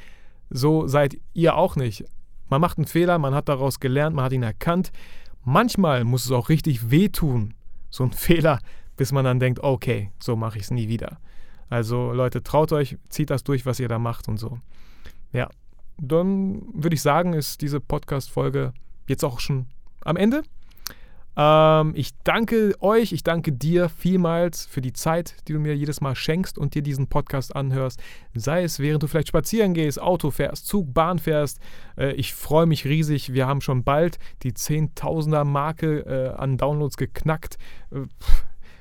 So 0.49 0.87
seid 0.87 1.17
ihr 1.33 1.55
auch 1.55 1.75
nicht. 1.75 2.05
Man 2.49 2.61
macht 2.61 2.77
einen 2.77 2.87
Fehler, 2.87 3.19
man 3.19 3.35
hat 3.35 3.47
daraus 3.47 3.79
gelernt, 3.79 4.15
man 4.15 4.25
hat 4.25 4.33
ihn 4.33 4.43
erkannt. 4.43 4.91
Manchmal 5.45 6.03
muss 6.03 6.25
es 6.25 6.31
auch 6.31 6.49
richtig 6.49 6.89
wehtun, 6.91 7.53
so 7.89 8.03
ein 8.03 8.11
Fehler, 8.13 8.59
bis 8.97 9.11
man 9.11 9.25
dann 9.25 9.39
denkt, 9.39 9.61
okay, 9.61 10.11
so 10.19 10.35
mache 10.35 10.57
ich 10.57 10.65
es 10.65 10.71
nie 10.71 10.87
wieder. 10.87 11.19
Also 11.69 12.11
Leute, 12.13 12.43
traut 12.43 12.71
euch, 12.71 12.97
zieht 13.09 13.29
das 13.29 13.43
durch, 13.43 13.65
was 13.65 13.79
ihr 13.79 13.87
da 13.87 13.99
macht 13.99 14.27
und 14.27 14.37
so. 14.37 14.59
Ja, 15.31 15.49
dann 15.97 16.61
würde 16.73 16.95
ich 16.95 17.01
sagen, 17.01 17.33
ist 17.33 17.61
diese 17.61 17.79
Podcast-Folge 17.79 18.73
jetzt 19.07 19.23
auch 19.23 19.39
schon 19.39 19.67
am 20.01 20.17
Ende. 20.17 20.43
Ähm, 21.37 21.93
ich 21.95 22.17
danke 22.23 22.75
euch, 22.81 23.13
ich 23.13 23.23
danke 23.23 23.53
dir 23.53 23.87
vielmals 23.87 24.65
für 24.65 24.81
die 24.81 24.91
Zeit, 24.91 25.35
die 25.47 25.53
du 25.53 25.59
mir 25.59 25.75
jedes 25.75 26.01
Mal 26.01 26.15
schenkst 26.15 26.57
und 26.57 26.75
dir 26.75 26.81
diesen 26.81 27.07
Podcast 27.07 27.55
anhörst. 27.55 28.01
Sei 28.33 28.63
es, 28.63 28.79
während 28.79 29.03
du 29.03 29.07
vielleicht 29.07 29.29
spazieren 29.29 29.73
gehst, 29.73 30.01
Auto 30.01 30.31
fährst, 30.31 30.67
Zug, 30.67 30.93
Bahn 30.93 31.17
fährst. 31.17 31.59
Äh, 31.97 32.13
ich 32.13 32.33
freue 32.33 32.65
mich 32.65 32.85
riesig. 32.85 33.33
Wir 33.33 33.47
haben 33.47 33.61
schon 33.61 33.83
bald 33.83 34.19
die 34.43 34.53
Zehntausender-Marke 34.53 35.99
äh, 35.99 36.29
an 36.37 36.57
Downloads 36.57 36.97
geknackt. 36.97 37.57
Äh, 37.91 38.01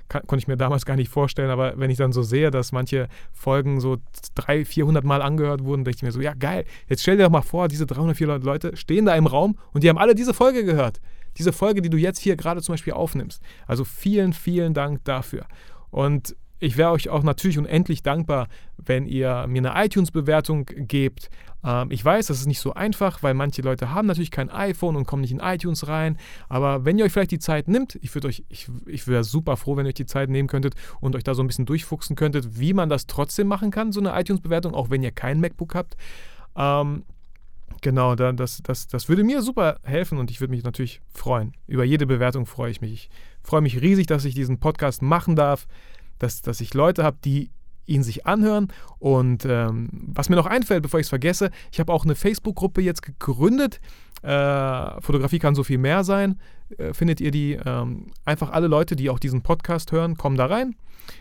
kann, 0.08 0.22
konnte 0.26 0.42
ich 0.42 0.48
mir 0.48 0.56
damals 0.56 0.86
gar 0.86 0.96
nicht 0.96 1.10
vorstellen, 1.10 1.50
aber 1.50 1.74
wenn 1.76 1.90
ich 1.90 1.98
dann 1.98 2.12
so 2.12 2.22
sehe, 2.22 2.50
dass 2.50 2.72
manche 2.72 3.08
Folgen 3.32 3.80
so 3.80 3.98
300, 4.34 4.66
400 4.66 5.04
Mal 5.04 5.22
angehört 5.22 5.64
wurden, 5.64 5.84
denke 5.84 5.96
ich 5.96 6.02
mir 6.02 6.12
so, 6.12 6.20
ja 6.20 6.34
geil, 6.34 6.64
jetzt 6.88 7.02
stell 7.02 7.16
dir 7.16 7.24
doch 7.24 7.30
mal 7.30 7.42
vor, 7.42 7.68
diese 7.68 7.86
300, 7.86 8.16
400 8.16 8.44
Leute 8.44 8.76
stehen 8.76 9.06
da 9.06 9.14
im 9.14 9.26
Raum 9.26 9.58
und 9.72 9.84
die 9.84 9.88
haben 9.88 9.98
alle 9.98 10.14
diese 10.14 10.34
Folge 10.34 10.64
gehört 10.64 11.00
diese 11.38 11.52
Folge, 11.52 11.80
die 11.80 11.90
du 11.90 11.96
jetzt 11.96 12.18
hier 12.18 12.36
gerade 12.36 12.60
zum 12.60 12.72
Beispiel 12.74 12.92
aufnimmst. 12.92 13.40
Also 13.66 13.84
vielen, 13.84 14.32
vielen 14.32 14.74
Dank 14.74 15.04
dafür. 15.04 15.46
Und 15.90 16.36
ich 16.58 16.76
wäre 16.76 16.90
euch 16.90 17.08
auch 17.08 17.22
natürlich 17.22 17.58
unendlich 17.58 18.02
dankbar, 18.02 18.48
wenn 18.76 19.06
ihr 19.06 19.46
mir 19.46 19.70
eine 19.70 19.84
iTunes-Bewertung 19.86 20.66
gebt. 20.66 21.30
Ähm, 21.64 21.90
ich 21.90 22.04
weiß, 22.04 22.26
das 22.26 22.40
ist 22.40 22.46
nicht 22.46 22.60
so 22.60 22.74
einfach, 22.74 23.22
weil 23.22 23.34
manche 23.34 23.62
Leute 23.62 23.90
haben 23.90 24.06
natürlich 24.06 24.30
kein 24.30 24.50
iPhone 24.50 24.96
und 24.96 25.06
kommen 25.06 25.22
nicht 25.22 25.32
in 25.32 25.40
iTunes 25.40 25.88
rein. 25.88 26.16
Aber 26.48 26.84
wenn 26.84 26.98
ihr 26.98 27.04
euch 27.04 27.12
vielleicht 27.12 27.30
die 27.30 27.38
Zeit 27.38 27.68
nimmt, 27.68 27.96
ich 28.02 28.14
würde 28.14 28.28
euch, 28.28 28.44
ich, 28.48 28.68
ich 28.86 29.06
wäre 29.06 29.24
super 29.24 29.56
froh, 29.56 29.76
wenn 29.76 29.86
ihr 29.86 29.90
euch 29.90 29.94
die 29.94 30.06
Zeit 30.06 30.30
nehmen 30.30 30.48
könntet 30.48 30.74
und 31.00 31.16
euch 31.16 31.24
da 31.24 31.34
so 31.34 31.42
ein 31.42 31.46
bisschen 31.46 31.66
durchfuchsen 31.66 32.16
könntet, 32.16 32.58
wie 32.58 32.72
man 32.72 32.88
das 32.88 33.06
trotzdem 33.06 33.46
machen 33.48 33.70
kann, 33.70 33.92
so 33.92 34.00
eine 34.00 34.18
iTunes-Bewertung, 34.18 34.74
auch 34.74 34.90
wenn 34.90 35.02
ihr 35.02 35.12
kein 35.12 35.40
MacBook 35.40 35.74
habt. 35.74 35.96
Ähm, 36.56 37.04
Genau, 37.80 38.16
das, 38.16 38.60
das, 38.62 38.88
das 38.88 39.08
würde 39.08 39.22
mir 39.22 39.42
super 39.42 39.78
helfen 39.82 40.18
und 40.18 40.30
ich 40.30 40.40
würde 40.40 40.50
mich 40.50 40.64
natürlich 40.64 41.00
freuen. 41.12 41.52
Über 41.66 41.84
jede 41.84 42.06
Bewertung 42.06 42.44
freue 42.46 42.70
ich 42.70 42.80
mich. 42.80 42.92
Ich 42.92 43.10
freue 43.42 43.60
mich 43.60 43.80
riesig, 43.80 44.06
dass 44.06 44.24
ich 44.24 44.34
diesen 44.34 44.58
Podcast 44.58 45.00
machen 45.00 45.36
darf, 45.36 45.68
dass, 46.18 46.42
dass 46.42 46.60
ich 46.60 46.74
Leute 46.74 47.04
habe, 47.04 47.18
die 47.24 47.50
ihn 47.88 48.02
sich 48.02 48.26
anhören. 48.26 48.68
Und 48.98 49.44
ähm, 49.44 49.88
was 49.92 50.28
mir 50.28 50.36
noch 50.36 50.46
einfällt, 50.46 50.82
bevor 50.82 51.00
ich 51.00 51.04
es 51.04 51.10
vergesse, 51.10 51.50
ich 51.72 51.80
habe 51.80 51.92
auch 51.92 52.04
eine 52.04 52.14
Facebook-Gruppe 52.14 52.80
jetzt 52.80 53.02
gegründet. 53.02 53.80
Äh, 54.22 55.00
Fotografie 55.00 55.38
kann 55.38 55.54
so 55.54 55.64
viel 55.64 55.78
mehr 55.78 56.04
sein. 56.04 56.38
Äh, 56.76 56.92
findet 56.92 57.20
ihr 57.20 57.30
die? 57.30 57.58
Ähm, 57.64 58.08
einfach 58.24 58.50
alle 58.50 58.66
Leute, 58.66 58.96
die 58.96 59.10
auch 59.10 59.18
diesen 59.18 59.42
Podcast 59.42 59.92
hören, 59.92 60.16
kommen 60.16 60.36
da 60.36 60.46
rein. 60.46 60.76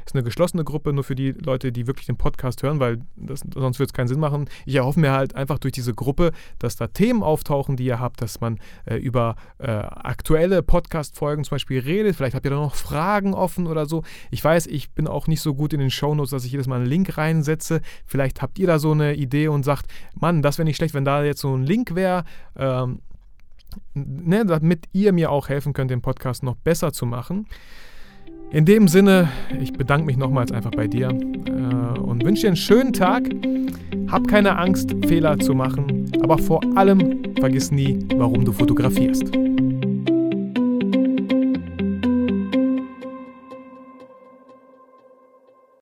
Ist 0.06 0.16
eine 0.16 0.24
geschlossene 0.24 0.64
Gruppe, 0.64 0.94
nur 0.94 1.04
für 1.04 1.16
die 1.16 1.32
Leute, 1.32 1.72
die 1.72 1.88
wirklich 1.88 2.08
den 2.08 2.18
Podcast 2.18 2.64
hören, 2.64 2.80
weil 2.80 3.00
das, 3.16 3.42
sonst 3.54 3.80
wird 3.80 3.90
es 3.90 3.94
keinen 3.94 4.08
Sinn 4.08 4.20
machen. 4.20 4.50
Ich 4.66 4.76
erhoffe 4.76 5.00
mir 5.00 5.12
halt 5.12 5.36
einfach 5.36 5.60
durch 5.60 5.74
diese 5.74 5.94
Gruppe, 5.94 6.32
dass 6.60 6.76
da 6.76 6.88
Themen 6.88 7.24
auftauchen, 7.24 7.78
die 7.78 7.86
ihr 7.86 8.00
habt, 8.00 8.22
dass 8.22 8.42
man 8.42 8.60
äh, 8.86 8.96
über 8.96 9.36
äh, 9.60 9.68
aktuelle 9.68 10.64
Podcast-Folgen 10.64 11.44
zum 11.44 11.56
Beispiel 11.56 11.80
redet. 11.80 12.16
Vielleicht 12.16 12.36
habt 12.36 12.46
ihr 12.46 12.52
da 12.52 12.58
noch 12.58 12.76
Fragen 12.76 13.34
offen 13.34 13.68
oder 13.68 13.86
so. 13.86 14.04
Ich 14.32 14.44
weiß, 14.44 14.68
ich 14.68 14.92
bin 14.92 15.08
auch 15.08 15.28
nicht 15.28 15.42
so 15.42 15.56
gut 15.56 15.74
in 15.74 15.80
den 15.80 15.92
Shownotes, 15.92 16.32
dass 16.32 16.46
ich 16.46 16.52
jedes 16.52 16.68
Mal 16.68 16.78
einen 16.78 16.86
Link 16.86 17.18
reinsetze. 17.18 17.82
Vielleicht 18.06 18.42
habt 18.42 18.60
ihr 18.60 18.68
da 18.68 18.80
so 18.80 18.92
eine 18.92 19.16
Idee 19.16 19.48
und 19.48 19.64
sagt, 19.64 19.88
Mann, 20.16 20.42
das 20.42 20.58
wäre 20.58 20.66
nicht 20.66 20.78
schlecht, 20.78 20.94
wenn 20.94 21.06
da 21.06 21.24
jetzt 21.24 21.42
so 21.42 21.56
ein 21.56 21.64
Link 21.64 21.96
wäre. 21.96 22.24
Ähm, 22.56 23.00
ne, 23.94 24.46
damit 24.46 24.86
ihr 24.94 25.14
mir 25.14 25.32
auch 25.32 25.50
helfen 25.50 25.74
könnt, 25.74 25.92
den 25.92 26.02
Podcast 26.02 26.44
noch 26.44 26.56
besser 26.56 26.92
zu 26.92 27.06
machen. 27.06 27.48
In 28.50 28.66
dem 28.66 28.88
Sinne, 28.88 29.30
ich 29.62 29.74
bedanke 29.74 30.06
mich 30.06 30.16
nochmals 30.16 30.52
einfach 30.54 30.72
bei 30.72 30.88
dir 30.88 31.10
äh, 31.10 32.00
und 32.00 32.24
wünsche 32.24 32.44
dir 32.44 32.48
einen 32.48 32.56
schönen 32.56 32.94
Tag. 32.94 33.30
Hab 34.10 34.28
keine 34.28 34.58
Angst, 34.58 34.96
Fehler 35.06 35.38
zu 35.38 35.54
machen, 35.54 36.10
aber 36.22 36.38
vor 36.38 36.62
allem 36.78 37.24
vergiss 37.40 37.72
nie, 37.72 38.00
warum 38.16 38.46
du 38.46 38.54
fotografierst. 38.54 39.26